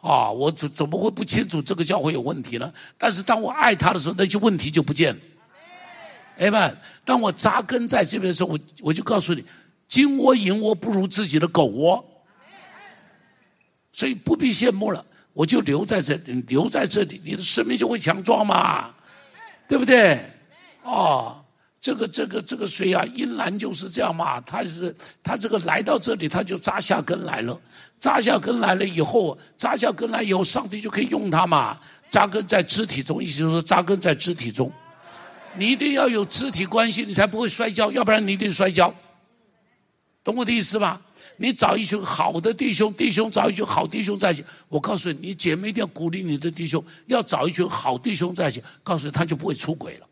[0.00, 2.72] 啊，我怎怎么会不清楚这个教会有问题呢？
[2.98, 5.20] 但是当我爱他的时候，那些问题就不见了。
[6.38, 9.44] 哎们，当我扎根在这边的时候，我我就告诉你，
[9.86, 12.04] 金窝银窝不如自己的狗窝，
[13.92, 15.04] 所以不必羡慕了。
[15.34, 18.94] 我就留在这里，留在这里，你的生命就会强壮嘛，
[19.66, 20.20] 对不对？
[20.82, 21.42] 哦，
[21.80, 23.02] 这个这个这个谁啊？
[23.14, 27.58] 英兰就是这样嘛，他是他这个来到这里，他就扎下根来了，
[27.98, 31.78] 扎下根来了以后，扎下根来以后，上帝就可以用他嘛，
[32.10, 34.70] 扎根在肢体中，意思就是说扎根在肢体中。
[35.54, 38.92] 你一定要有肢体关系，你才不会摔跤，要不然你一定摔跤。
[40.24, 41.00] 懂我的意思吗？
[41.36, 44.44] 你找一群好的弟兄，弟兄找一群好弟兄在一起。
[44.68, 48.62] 我告诉你，你姐妹一定要鼓励你的弟兄，要找一群好弟兄在一起。
[48.84, 50.06] 告诉你，他就不会出轨了。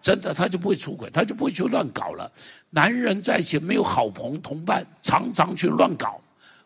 [0.00, 2.30] 真的，他就不会出轨，他就不会去乱搞了。
[2.70, 6.18] 男人在一起没有好朋同伴，常常去乱搞，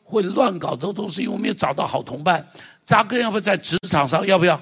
[0.05, 2.47] 会乱搞的都是因为没有找到好同伴。
[2.85, 4.25] 扎根要不在职场上？
[4.25, 4.61] 要不要？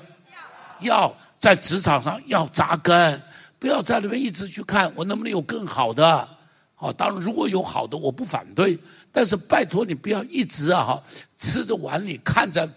[0.81, 1.15] 要。
[1.43, 3.21] 在职场上要扎根，
[3.59, 6.29] 不要在那边一直去看我能不能有更好的。
[6.77, 8.79] 好，当然如果有好的，我不反对。
[9.11, 11.03] 但是拜托你不要一直啊哈
[11.37, 12.69] 吃着碗里看在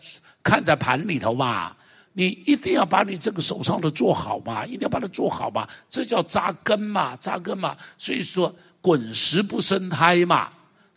[0.41, 1.75] 看在盘里头嘛。
[2.13, 5.67] 你一定要把你这个手上的做好嘛，一定要把它做好嘛。
[5.87, 7.77] 这叫扎根嘛，扎根嘛。
[7.99, 8.51] 所以说
[8.81, 10.49] 滚石不生苔嘛，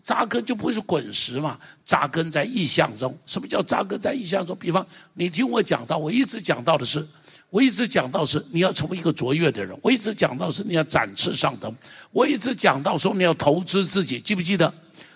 [0.02, 1.58] 扎根就不会是滚石嘛。
[1.84, 4.56] 扎根在意象中，什么叫扎根在意象中？
[4.56, 7.06] 比方你听我讲到，我一直讲到的是。
[7.50, 11.74] 我一直讲到是你要成为一个卓越的人，我一直讲到是你要展翅上腾，
[12.10, 14.72] 我一直讲到说你要投资自己，记不记得？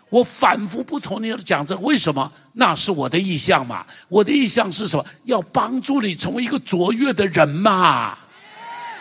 [0.09, 2.31] 我反复不同你的讲这个，为什么？
[2.53, 5.05] 那是我的意向嘛，我的意向是什么？
[5.25, 8.18] 要帮助你成为一个卓越的人嘛。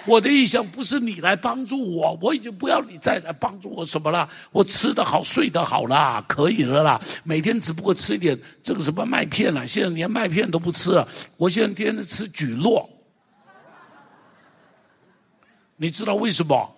[0.06, 4.28] 我的意向不是你来帮助我，我已经不要你再来帮助我什么了。
[4.52, 7.00] 我吃得好，睡得好啦，可以了啦。
[7.24, 11.08] 每天只不过吃一点这个什么麦片了，现在连麦片都不吃了。
[11.38, 12.86] 我现在天天吃蒟蒻。
[15.82, 16.76] 你知道为什么？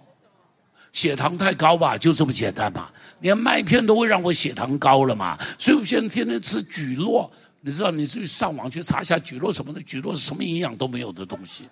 [0.94, 2.90] 血糖太高吧，就这么简单嘛。
[3.20, 7.30] 连麦片都会让我血糖高了嘛，所以我现在天天吃蒟蒻。
[7.60, 11.66] 你知道，你去上网去查一下蒟蒻什么的，蒟蒻是什么营养都没有的东西。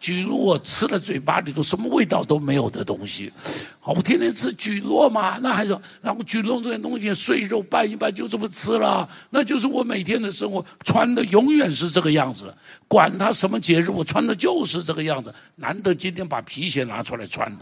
[0.00, 3.32] 蒟蒻我吃了嘴巴里头什么味道都没有的东西，
[3.80, 12.54] 好，我天天吃蒟蒻嘛，那还是然后蒟蒻这些东西碎肉拌一拌就这么吃了，那就是我每天的生活，穿的永远是这个样子，
[12.86, 17.58] 管他什么节日，我穿的就是这个样子，难得今天把皮鞋拿出来穿了，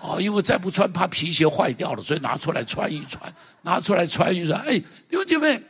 [0.00, 3.20] 哦，因为再不穿怕皮鞋坏掉了，所以拿出来穿一穿，
[3.62, 5.60] 拿出来穿一穿，哎，弟兄姐妹，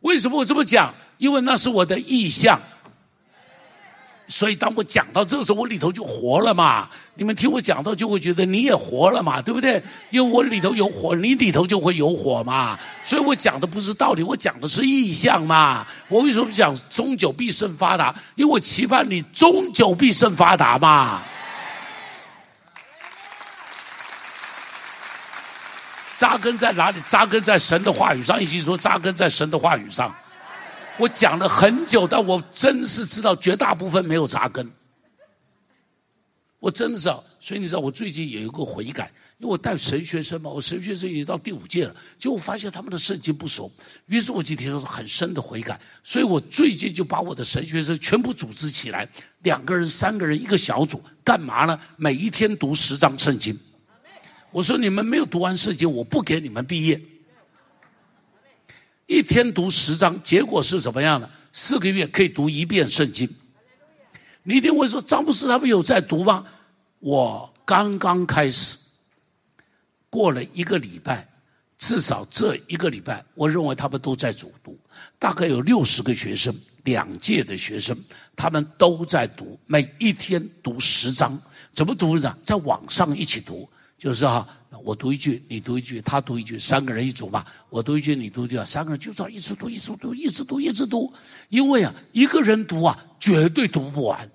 [0.00, 0.94] 为什么我这么讲？
[1.18, 2.60] 因为那是我的意向。
[4.28, 6.88] 所以当我讲到这个时候，我里头就活了嘛。
[7.14, 9.82] 你们听我讲到，就会觉得你也活了嘛，对不对？
[10.10, 12.78] 因为我里头有火，你里头就会有火嘛。
[13.04, 15.86] 所以我讲的不是道理，我讲的是意象嘛。
[16.08, 18.14] 我为什么讲终久必胜发达？
[18.34, 21.22] 因为我期盼你终久必胜发达嘛。
[26.16, 26.98] 扎根在哪里？
[27.06, 28.42] 扎根在神的话语上。
[28.42, 30.12] 一起说，扎根在神的话语上。
[30.98, 34.70] 我讲了很久，但我真是知道绝大部分没有扎根。
[36.58, 43.70] 我真的知道，所以你知道，我最近有一个悔改，因为我带神学生嘛，我神学生已经到第五届了，结果发现他们的圣经不熟，
[44.06, 45.78] 于是我就提出很深的悔改。
[46.02, 49.06] 所以我最近就把我的神学生全部组织起来，
[49.42, 51.78] 两个人、三个人一个小组，干嘛呢？
[51.96, 53.56] 每一天读十章圣经。
[54.50, 57.00] 我说你们没有读完圣经，我不给你们毕业。
[59.06, 61.30] 一天读十章，结果是怎么样的？
[61.52, 63.28] 四个月可以读一遍圣经。
[64.42, 66.44] 你一定会说，张牧师他们有在读吗？
[66.98, 68.76] 我刚刚开始，
[70.10, 71.26] 过了一个礼拜，
[71.78, 74.78] 至少这一个礼拜，我认为他们都在主读。
[75.18, 77.96] 大概有六十个学生，两届的学生，
[78.34, 81.40] 他们都在读，每一天读十章。
[81.72, 82.36] 怎么读呢？
[82.42, 84.46] 在网上一起读，就是哈。
[84.84, 87.42] 我读一句，你读一句，他读一句，三个人一组嘛。
[87.70, 91.12] 我读一句，你读一句，三个人就这样一直读，一直读，一直读，一直读。
[91.48, 94.30] 因为啊，一个人读啊，绝对读不完。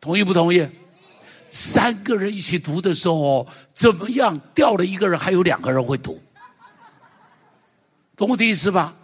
[0.00, 0.68] 同意不同意？
[1.50, 4.36] 三个人一起读的时候，怎么样？
[4.54, 6.20] 掉了一个人，还有两个人会读。
[8.16, 8.96] 懂我的意思吧？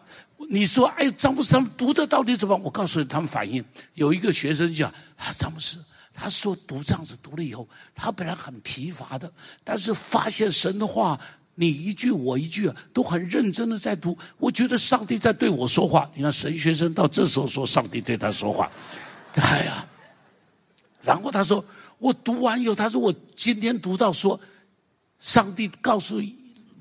[0.49, 2.57] 你说，哎，张牧师他们读的到底怎么？
[2.57, 3.65] 我告诉你，他们反应。
[3.95, 5.79] 有一个学生讲啊，张牧师。
[6.23, 9.33] 他说：“读这样子读了以后，他本来很疲乏的，
[9.65, 11.19] 但是发现神的话，
[11.55, 14.19] 你一句我一句，都很认真的在读。
[14.37, 16.11] 我觉得上帝在对我说话。
[16.15, 18.71] 你看神学生到这时候说上帝对他说话，
[19.33, 19.87] 哎呀！
[21.01, 21.65] 然后他说
[21.97, 24.39] 我读完以后，他说我今天读到说，
[25.21, 26.21] 上帝告诉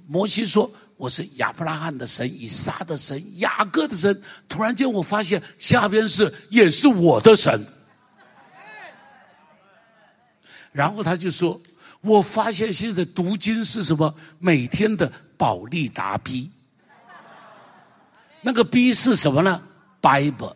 [0.06, 4.21] 摩西说我是亚伯拉罕的神、以撒的神、雅各的神。
[4.49, 7.65] 突然间我发现下边是也是我的神。”
[10.80, 11.60] 然后他就说
[12.00, 14.15] ：“我发现现在读经是什么？
[14.39, 16.50] 每天的宝利达 B，
[18.39, 19.62] 那个 B 是什么呢
[20.02, 20.56] ？Bible，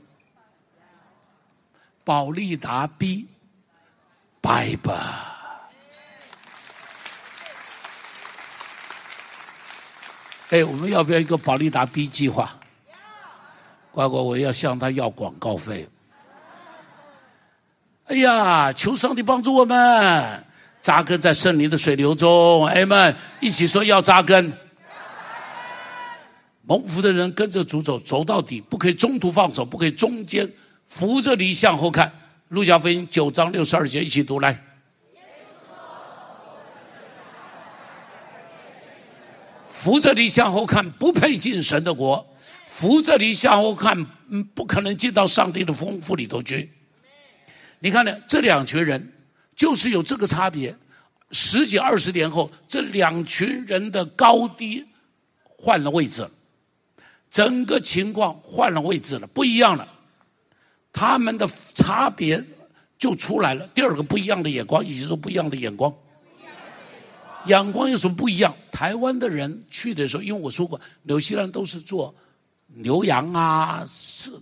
[2.06, 3.28] 宝利达 B，Bible。
[10.52, 12.56] 哎，我们要不要一个宝利达 B 计划？
[13.92, 15.86] 乖乖，我要向他要广告费。”
[18.06, 20.44] 哎呀，求上帝帮助我们
[20.82, 24.52] 扎根在圣灵的水流中，哎们一起说要扎根。
[26.66, 30.50] 蒙福的人跟着主走，走到底，不可以中途放手，不可以中间
[30.86, 32.12] 扶着你向后看。
[32.50, 34.62] 路加福音九章六十二节，一起读来。
[39.66, 42.26] 扶着你向后看，不配进神的国；
[42.68, 46.70] 扶着你向后看，嗯，不可能进到上帝的丰富里头去。
[47.84, 48.18] 你看呢？
[48.30, 49.12] 这两群人
[49.58, 50.74] 就是有这个差别。
[51.32, 54.86] 十几二十年后，这两群人的高低
[55.44, 56.26] 换了位置，
[57.30, 59.86] 整个情况换了位置了，不一样了。
[60.94, 62.42] 他们的差别
[62.98, 63.68] 就出来了。
[63.76, 65.94] 第二个不一样的眼光，以及说不一样的眼光。
[67.48, 68.56] 眼光有什么不一样？
[68.72, 72.16] 台湾的人去的时候，因为我说过，纽西兰都是做
[72.68, 73.84] 牛羊啊，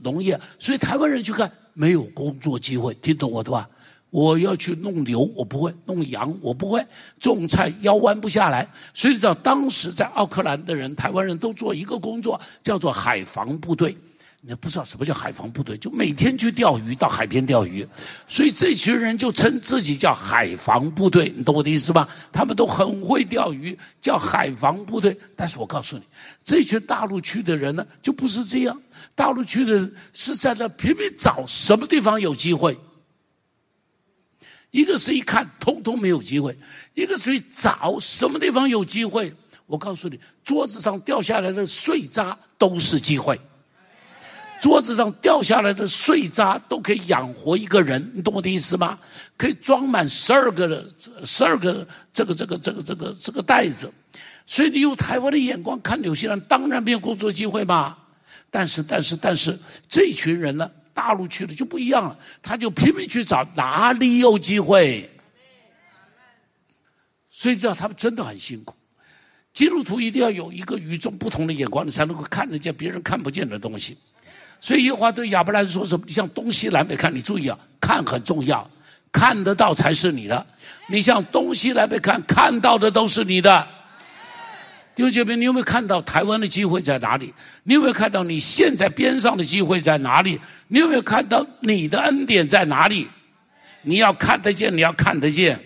[0.04, 1.52] 农业，所以台湾人去看。
[1.74, 3.68] 没有工作机会，听懂我的话？
[4.10, 6.82] 我要去弄牛，我不会；弄羊，我不会；
[7.18, 8.68] 种菜腰弯不下来。
[8.94, 13.96] 所以，知道当时在奥克兰的人，台湾人都做一个工作，叫做海防部队。
[14.44, 17.88] 你不知道什么叫海防部队，就每天去钓鱼，到海边钓鱼。
[18.28, 22.10] 所以这群人就称自己叫海防部队，你懂我的意思吧？
[22.34, 25.16] 他们都很会钓鱼，叫海防部队。
[25.38, 26.04] 但是我告诉你，
[26.44, 28.76] 这群大陆去的人呢，就不是这样。
[29.16, 32.78] 大陆去的人是在那拼命找什么地方有机会。
[34.72, 36.54] 一个是一看，通通没有机会；
[36.94, 39.34] 一个是找什么地方有机会。
[39.66, 43.40] 我告诉你，桌子上掉下来的碎渣都是机会。
[44.62, 48.98] 桌子上掉下来的碎渣都可以养活一个人，你懂我的意思吗？
[49.36, 50.88] 可以装满十二个的
[51.26, 53.92] 十二个这个这个这个这个这个袋子。
[54.46, 57.98] 所以你用台湾的眼光看纽西兰，当然没有工作机会嘛。
[58.52, 59.58] 但是但是但是
[59.90, 65.10] 这群人呢，大陆去的就不一样了，他就拼命去找哪里有机会。
[67.30, 68.76] 所以知道他们真的很辛苦。
[69.54, 73.98] 基督徒一定要有一个与众不同的眼光，你才能够看得见别人看不见的东西。
[74.60, 76.06] 所以耶和华对亚伯兰说什么？
[76.06, 78.70] 你向东西南北看，你注意啊，看很重要，
[79.12, 80.46] 看得到才是你的。
[80.88, 83.68] 你向东西南北看，看到的都是你的。
[84.94, 87.34] 弟兄姐妹，你有没有看到台湾的机会在哪里？
[87.64, 90.40] 你有没有看到你现在边上的机会在哪里？
[90.68, 93.08] 你有没有看到你的恩典在哪里？
[93.84, 95.58] 你要看得见，你要看得见。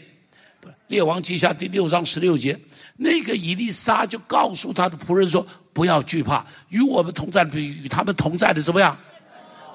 [0.88, 2.58] 列王记下第六章十六节，
[2.98, 8.96] 那个以利沙就告诉他的仆人说：“不要惧怕，与我们同在的比与他们同在的怎么样？”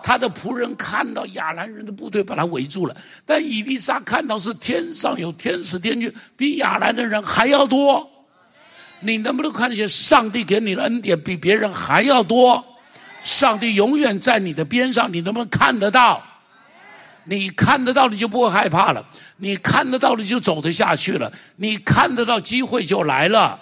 [0.02, 2.96] 他的仆人看到亚兰人的部队把他围住了，
[3.26, 8.09] 但以利沙看到是天上有天使天军，比亚兰的人还要多。
[9.00, 12.64] 你能不能看见上帝给你的恩典比别人还要多？
[13.22, 16.22] 上帝永远在你的边上，你能不能看得到？
[17.24, 19.04] 你看得到，你就不会害怕了；
[19.36, 23.60] 你看得到，你就走得下去了；你看得到，机会就来了。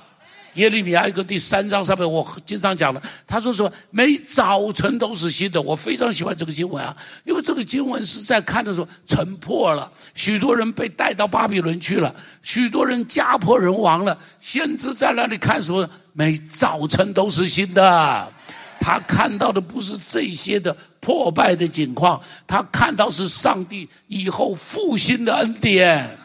[0.54, 3.70] 耶利米哀歌第三章上面，我经常讲的，他说什么？
[3.90, 5.60] 每早晨都是新的。
[5.62, 14.18] 我非常喜欢这个经文啊，因为这个经文是在看的时候，城破了，许多人被带到巴比伦去了，许多人家破人亡了。
[14.40, 18.32] 先知在那里看说，每早晨都是新的。
[18.80, 26.16] 他看到的不是这些的破败的景况，他看到是上帝以后复兴的恩典。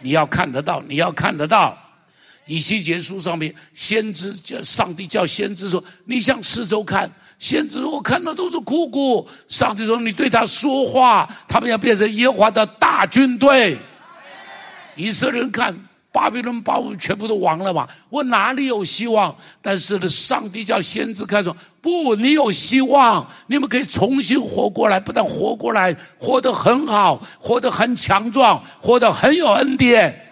[0.00, 1.76] 你要看得到，你要看得到。
[2.48, 13.78] 以西结书上面，先知叫上帝叫先知说：“你向四周看。”先知说：“我看到都是枯骨。”上帝说：“你对他说话，他们要变成耶和华的大军队。”
[14.96, 15.78] 以色列人看。
[16.10, 17.86] 巴比伦把我们全部都亡了嘛？
[18.08, 19.32] 我哪里有希望？
[19.60, 24.98] 但是呢，上帝叫先知看说：“不，你有希望，你们可以重新活过来。
[24.98, 30.27] 不但活过来，活得很好，活得很强壮，活得很有恩典。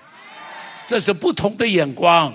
[0.86, 2.32] 这是不同的眼光。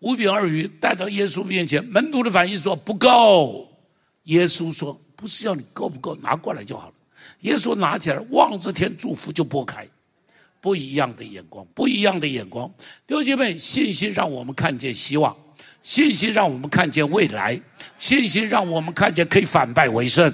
[0.00, 3.68] 五饼二鱼带到耶稣面前，门徒的反应说：“不够。”
[4.24, 6.94] 耶稣说：“不是要你够不够，拿过来就好了。”
[7.42, 9.86] 耶稣拿起来，望着天祝福，就拨开。
[10.60, 12.72] 不一样的眼光，不一样的眼光。
[13.06, 15.36] 弟兄姐妹，信心让我们看见希望，
[15.82, 17.60] 信心让我们看见未来，
[17.98, 20.32] 信心让我们看见可以反败为胜。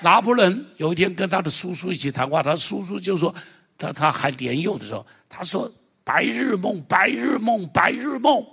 [0.00, 3.34] 拿破仑有一天跟他的叔叔一起谈话，他叔叔就说，
[3.82, 5.70] 他他还年幼的时候，他说
[6.04, 8.46] 白日梦，白日梦，白日梦。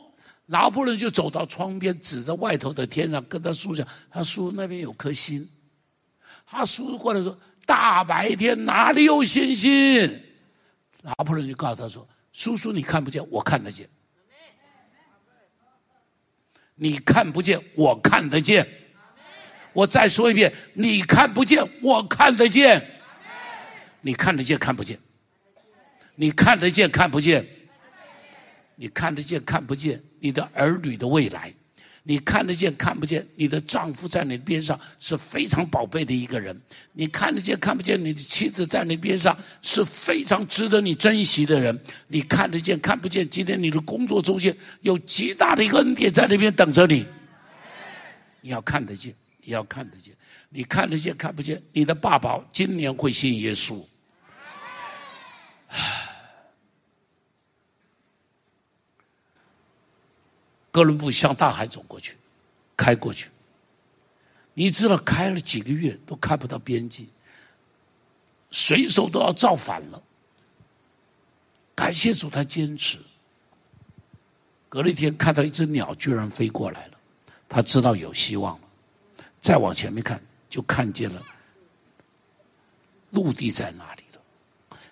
[0.48, 5.48] 拿破仑就走到窗边，指着外头的天上，跟他叔讲，他叔那边有颗星。
[6.48, 9.70] 他叔过来说，大白天哪里有星星？
[11.04, 13.88] 拿破仑就告诉他说：“叔叔，你看不见，我看得见。
[16.74, 18.68] 你看不见，我看得见。
[19.74, 22.84] 我再说一遍，你看不见，我看得见。
[24.02, 24.98] 你看得见，看不见。
[26.20, 27.46] 你看得见，看不见。
[28.76, 29.98] 你看得见，看不见。
[30.20, 31.54] 你的儿女的未来。”
[32.04, 36.54] 你看得见看不见，你的丈夫在你边上是非常宝贝的一个人；
[36.92, 41.74] 你看得见看不见，你的妻子在你边上是非常值得你珍惜的人；
[42.08, 47.06] 你看得见看不见，今天你的工作中间有极大的一个恩典在那边等着你。
[48.42, 49.14] 你要看得见，
[49.44, 50.14] 你要看得见，
[50.50, 53.86] 你看得见看不见，你的爸爸今年会信耶稣。
[60.72, 62.16] 哥伦布向大海走过去，
[62.78, 63.30] 开过去。
[64.54, 67.08] 你知道开了几个月都看不到边际，
[68.52, 70.04] 水手都要造反了。
[71.74, 72.98] 感谢主，他坚持。
[74.68, 76.98] 隔了一天，看到一只鸟居然飞过来了，
[77.48, 78.68] 他知道有希望了。
[79.40, 81.24] 再往前面看，就看见了
[83.12, 84.22] 陆地在哪里了。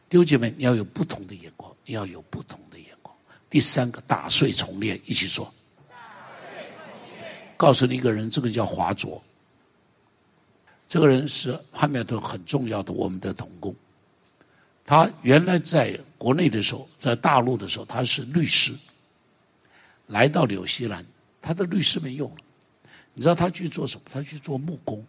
[0.09, 3.13] 弟兄姐妹，你要有不同的眼光，你要有不同的眼光。
[3.49, 5.53] 第三个，打碎重练，一起说。
[7.57, 9.21] 告诉你一个人，这个叫华卓。
[10.87, 13.75] 这个人是汉密尔顿很重要的我们的童工。
[14.85, 18.73] 他原来在国内的时候，在大陆的时候，他是律师。
[20.07, 21.05] 来到纽西兰，
[21.41, 22.37] 他的律师没用了。
[23.13, 24.03] 你知道他去做什么？
[24.09, 25.03] 他去做木工。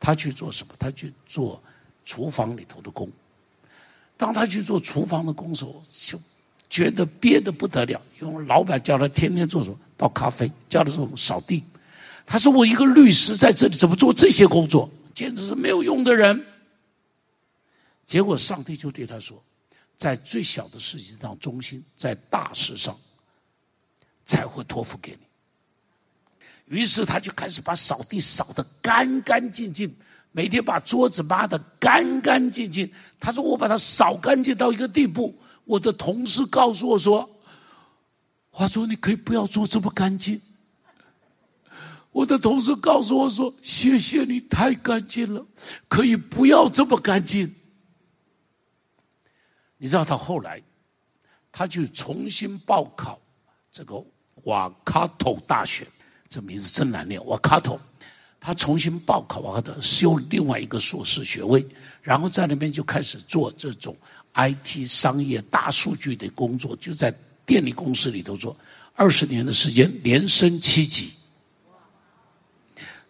[0.00, 0.74] 他去做什么？
[0.78, 1.62] 他去做
[2.04, 3.08] 厨房里头的工。
[4.16, 6.18] 当他去做厨房的工时候，就
[6.68, 9.78] 觉得憋得不得了，因为老板叫他天天做什么？
[9.96, 11.62] 倒咖啡，叫他做扫地。
[12.24, 14.90] 他说：“我一个律师在这里怎么做这些工作？
[15.12, 16.46] 简直是没有用的人。”
[18.06, 19.42] 结果上帝就对他说
[19.96, 22.96] ：“在最小的事情上忠心，在大事上
[24.24, 25.18] 才会托付给你。”
[26.76, 29.94] 于是他就开始把扫地扫得干干净净，
[30.30, 32.90] 每天把桌子抹得干干净净。
[33.20, 37.28] 他说：“我把它扫干净到一个地步，我的同事告诉我说
[38.50, 40.40] ：‘华卓，你可以不要做这么干净。’”
[42.12, 45.44] 我的同事告诉我说：“谢谢你，太干净了，
[45.88, 47.50] 可以不要这么干净。”
[49.78, 50.62] 你知道他后来，
[51.50, 53.18] 他就重新报考
[53.70, 54.04] 这个
[54.44, 55.86] 瓦卡托大学，
[56.28, 57.80] 这名字真难念，瓦卡托。
[58.38, 61.66] 他重新报考瓦卡托，修另外一个硕士学位，
[62.02, 63.96] 然后在那边就开始做这种
[64.34, 67.10] IT 商业大数据的工作，就在
[67.46, 68.54] 电力公司里头做，
[68.94, 71.12] 二十年的时间，连升七级。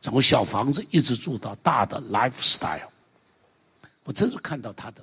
[0.02, 2.88] 从小房子一直住到大的 lifestyle，
[4.02, 5.02] 我真是看到他的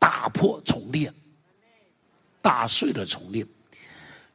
[0.00, 1.14] 打破重练，
[2.42, 3.46] 打碎了重练。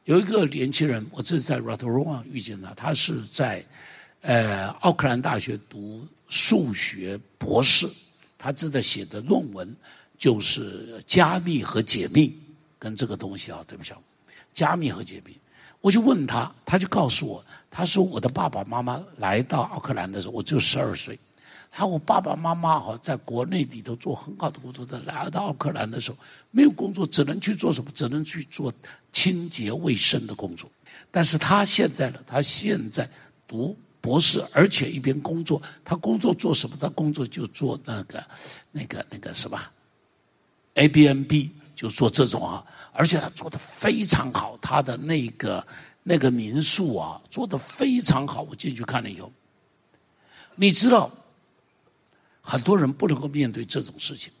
[0.04, 3.62] 有一个年轻人，我这是在 Rotorua 遇见他，他是在
[4.22, 7.86] 呃奥克兰大学读数学博士，
[8.38, 9.76] 他正在写的论文
[10.16, 12.34] 就是加密和解密
[12.78, 13.92] 跟这个东西啊，对不起，
[14.54, 15.36] 加密和解密。
[15.80, 17.44] 我就问他，他就告诉我。
[17.70, 21.18] 他说：“我的爸爸妈妈来到奥克兰的时候，我只有十二岁。
[21.70, 26.16] 他说我爸爸妈妈哈，在国内里头做很好的工作的，来到奥克兰的时候
[26.50, 27.90] 没有工作，只能去做什么？
[27.92, 28.72] 只能去做
[29.12, 30.68] 清洁卫生的工作。
[31.10, 32.18] 但是他现在呢？
[32.26, 33.08] 他现在
[33.46, 35.60] 读博士，而且一边工作。
[35.84, 36.74] 他工作做什么？
[36.80, 38.24] 他工作就做那个、
[38.72, 39.60] 那个、那个什么
[40.74, 42.64] ，ABNB 就做这种啊，
[42.98, 44.58] 而且他做的非常好。
[44.60, 45.64] 他的那个。”
[46.04, 48.40] 那个民宿啊，做的非常好。
[48.40, 49.30] 我进去看了以后，
[50.54, 51.10] 你知道，
[52.40, 54.32] 很多人不能够面对这种事情。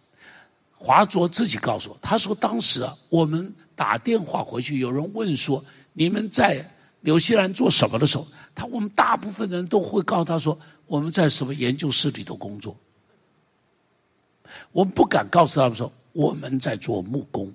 [0.74, 6.66] 华卓自己告诉我，他说当时啊，我们打电话回去，有人问说你们在
[7.02, 12.74] 纽西兰做什么的时候，他我们大部分人都会告诉他说我们在什么研究室里头工作。
[14.72, 17.52] 我们不敢告诉他们说我们在做木工，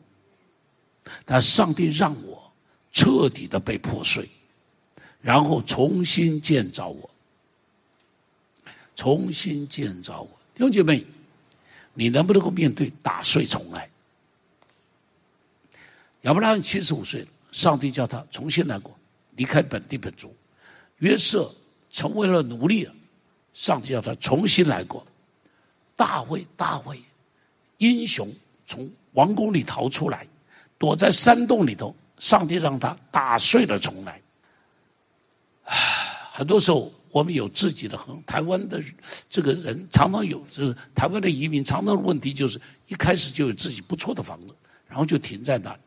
[1.25, 2.41] 但上帝让我。
[2.95, 4.29] 彻底的被破碎，
[5.19, 7.09] 然后重新建造我，
[8.95, 10.29] 重新建造我。
[10.53, 11.03] 弟兄姐妹，
[11.95, 13.89] 你能不能够面对打碎重来？
[16.21, 18.95] 亚伯拉罕七十五岁了，上帝叫他重新来过，
[19.37, 20.31] 离开本地本族。
[20.99, 21.51] 约瑟
[21.89, 22.93] 成为了奴隶了，
[23.55, 25.03] 上帝叫他重新来过。
[25.95, 27.01] 大卫，大卫，
[27.79, 28.31] 英雄
[28.67, 30.27] 从王宫里逃出来，
[30.84, 31.95] 躲在山洞里头。
[32.19, 34.21] 上帝让他打碎了重来。
[36.31, 38.81] 很多时候，我们有自己的很台湾的
[39.29, 44.55] 这个人常常有，就是台湾的移民常常的问题就是一开始就有自己不错的房子，
[44.88, 45.79] 然后就停在那里。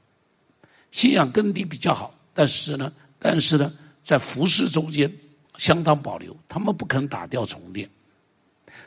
[0.91, 3.73] 信仰根底比较好，但是呢，但是呢，
[4.03, 5.11] 在服侍中间
[5.57, 7.89] 相当保留，他们不肯打掉重练，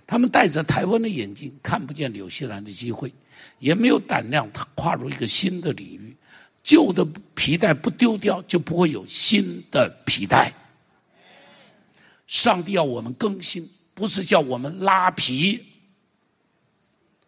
[0.05, 3.11] 他们戴着台湾的眼镜，看不见纽西兰的机会，
[3.59, 6.15] 也没有胆量跨入一个新的领域。
[6.61, 10.53] 旧的皮带不丢掉，就不会有新的皮带。
[12.27, 15.65] 上帝要我们更新，不是叫我们拉皮。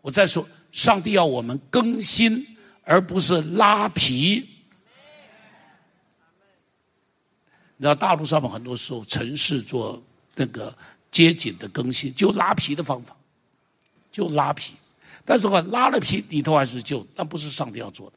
[0.01, 2.45] 我再说，上帝要我们更新，
[2.83, 4.47] 而不是拉皮。
[7.77, 9.99] 你知道大陆上面很多时候城市做
[10.35, 10.75] 那个
[11.09, 13.15] 街景的更新，就拉皮的方法，
[14.11, 14.73] 就拉皮。
[15.25, 18.13] 但是话拉了皮里头还是旧，那不是上帝要做的。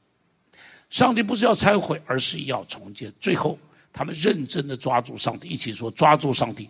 [0.91, 3.13] 上帝不是要拆毁，而是要重建。
[3.19, 3.59] 最后，
[3.93, 6.69] 他们认真的抓住上帝，一起说：“抓住上帝。”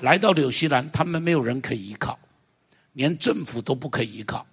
[0.00, 2.18] 来到纽西兰，他们没有人可以依靠，
[2.92, 4.46] 连政府都不可以依靠，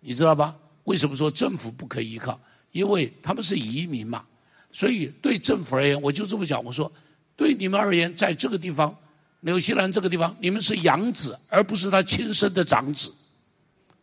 [0.00, 0.54] 你知道吧？
[0.84, 2.38] 为什么说政府不可以依靠？
[2.72, 4.24] 因为他们是移民嘛。
[4.70, 6.90] 所以对政府而言，我就这么讲：我说，
[7.36, 8.94] 对你们而言，在这个地方，
[9.40, 13.12] 纽西兰这个地方，你们是养子，而不是他亲生的长子。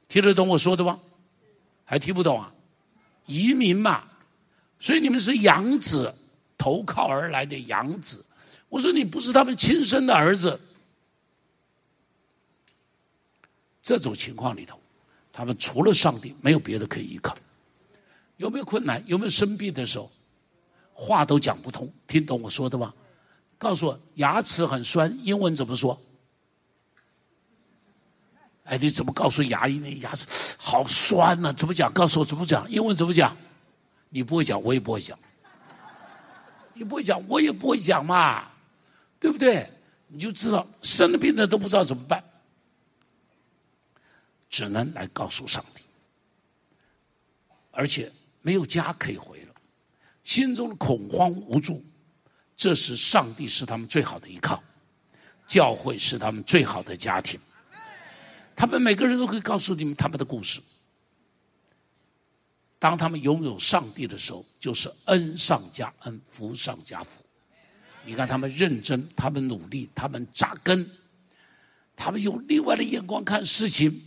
[0.07, 0.99] 听得懂我说的吗？
[1.83, 2.51] 还听不懂啊？
[3.25, 4.03] 移民嘛，
[4.79, 6.13] 所以你们是养子，
[6.57, 8.23] 投靠而来的养子。
[8.69, 10.59] 我说你不是他们亲生的儿子。
[13.81, 14.79] 这种情况里头，
[15.31, 17.37] 他们除了上帝，没有别的可以依靠。
[18.37, 19.03] 有没有困难？
[19.05, 20.11] 有没有生病的时候？
[20.93, 22.93] 话都讲不通，听懂我说的吗？
[23.57, 25.99] 告诉我，牙齿很酸，英文怎么说？
[28.65, 29.79] 哎，你怎么告诉牙医？
[29.79, 30.25] 那牙齿
[30.57, 31.53] 好酸呢？
[31.53, 31.91] 怎么讲？
[31.93, 32.69] 告诉我怎么讲？
[32.69, 33.35] 英文怎么讲？
[34.09, 35.17] 你不会讲，我也不会讲。
[36.73, 38.49] 你不会讲，我也不会讲嘛，
[39.19, 39.69] 对不对？
[40.07, 42.23] 你就知道生了病的都不知道怎么办，
[44.49, 45.81] 只能来告诉上帝。
[47.71, 48.11] 而且
[48.41, 49.53] 没有家可以回了，
[50.23, 51.83] 心中的恐慌无助。
[52.57, 54.63] 这时，上帝是他们最好的依靠，
[55.45, 57.39] 教会是他们最好的家庭。
[58.55, 60.61] 他们每个人都可以告诉你们他们的故事。
[62.79, 67.21] 当他们拥有上帝的时候，就是恩上加恩，福上加福。
[68.05, 70.87] 你看他们认真，他们努力，他们扎根，
[71.95, 74.01] 他们用另外的眼光看事情。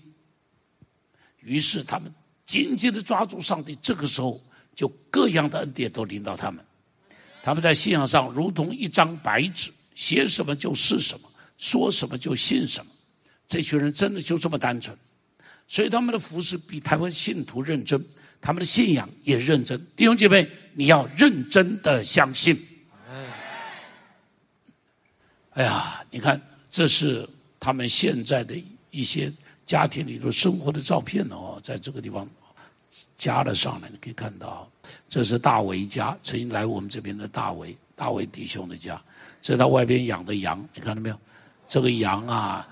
[1.41, 2.13] 于是他们
[2.45, 4.41] 紧紧的抓住上帝，这个时候
[4.75, 6.65] 就各样的恩典都临到他们。
[7.43, 12.93] 他们在信仰上如同一张白纸，写什么就是什么，说什么就信什么。
[13.49, 14.95] 这群人真的就这么单纯，
[15.67, 17.99] 所以他们的服饰比台湾信徒认真，
[18.43, 19.81] 他们的信仰也认真。
[19.97, 22.63] 弟兄姐妹，你要认真的相信。
[25.53, 26.39] 哎呀，你看，
[26.69, 27.27] 这是
[27.59, 28.55] 他们现在的
[28.91, 29.33] 一些
[29.65, 32.29] 家庭里头生活的照片哦，在这个地方
[33.17, 34.71] 加了上来，你可以看到，
[35.09, 39.03] 这是大为家，曾经来我们这边的大为，大为弟兄的家，
[39.41, 41.19] 这是他外边养的羊，你看到没有？
[41.67, 42.69] 这个羊啊。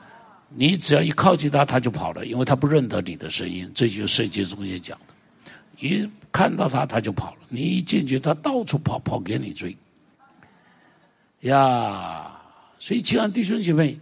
[0.59, 3.70] 你只要一靠近他，他就跑了，因为他不认得你的声音。
[3.74, 5.14] 这就是圣经中间讲的，
[5.78, 7.40] 一看到他他就跑了。
[7.50, 9.76] 你一进去，他到处跑，跑给你追。
[11.40, 12.40] 呀，
[12.78, 13.98] 所以亲爱的弟兄姐妹，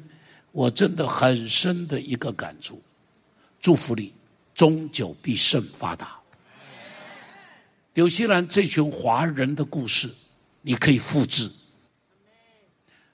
[0.53, 2.81] 我真的很深的一个感触，
[3.61, 4.13] 祝福你，
[4.55, 6.17] 终久必胜发达。
[7.95, 10.09] 纽西兰这群华人的故事，
[10.63, 11.51] 你可以复制，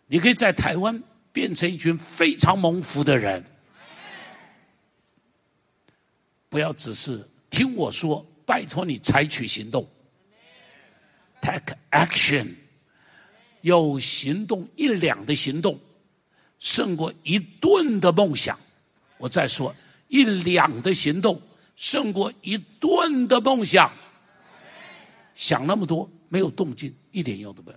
[0.07, 1.03] 你可以在台湾。
[1.33, 3.45] 变成一群非常蒙福的人，
[6.49, 9.89] 不要只是听我说，拜托你采取行动
[11.41, 12.49] ，take action，
[13.61, 15.78] 有行动一两的行动，
[16.59, 18.59] 胜过一顿的梦想。
[19.16, 19.74] 我再说，
[20.09, 21.41] 一两的行动
[21.76, 23.93] 胜过一顿的梦想。
[25.35, 27.68] 想那么多没有动静，一点用都没有。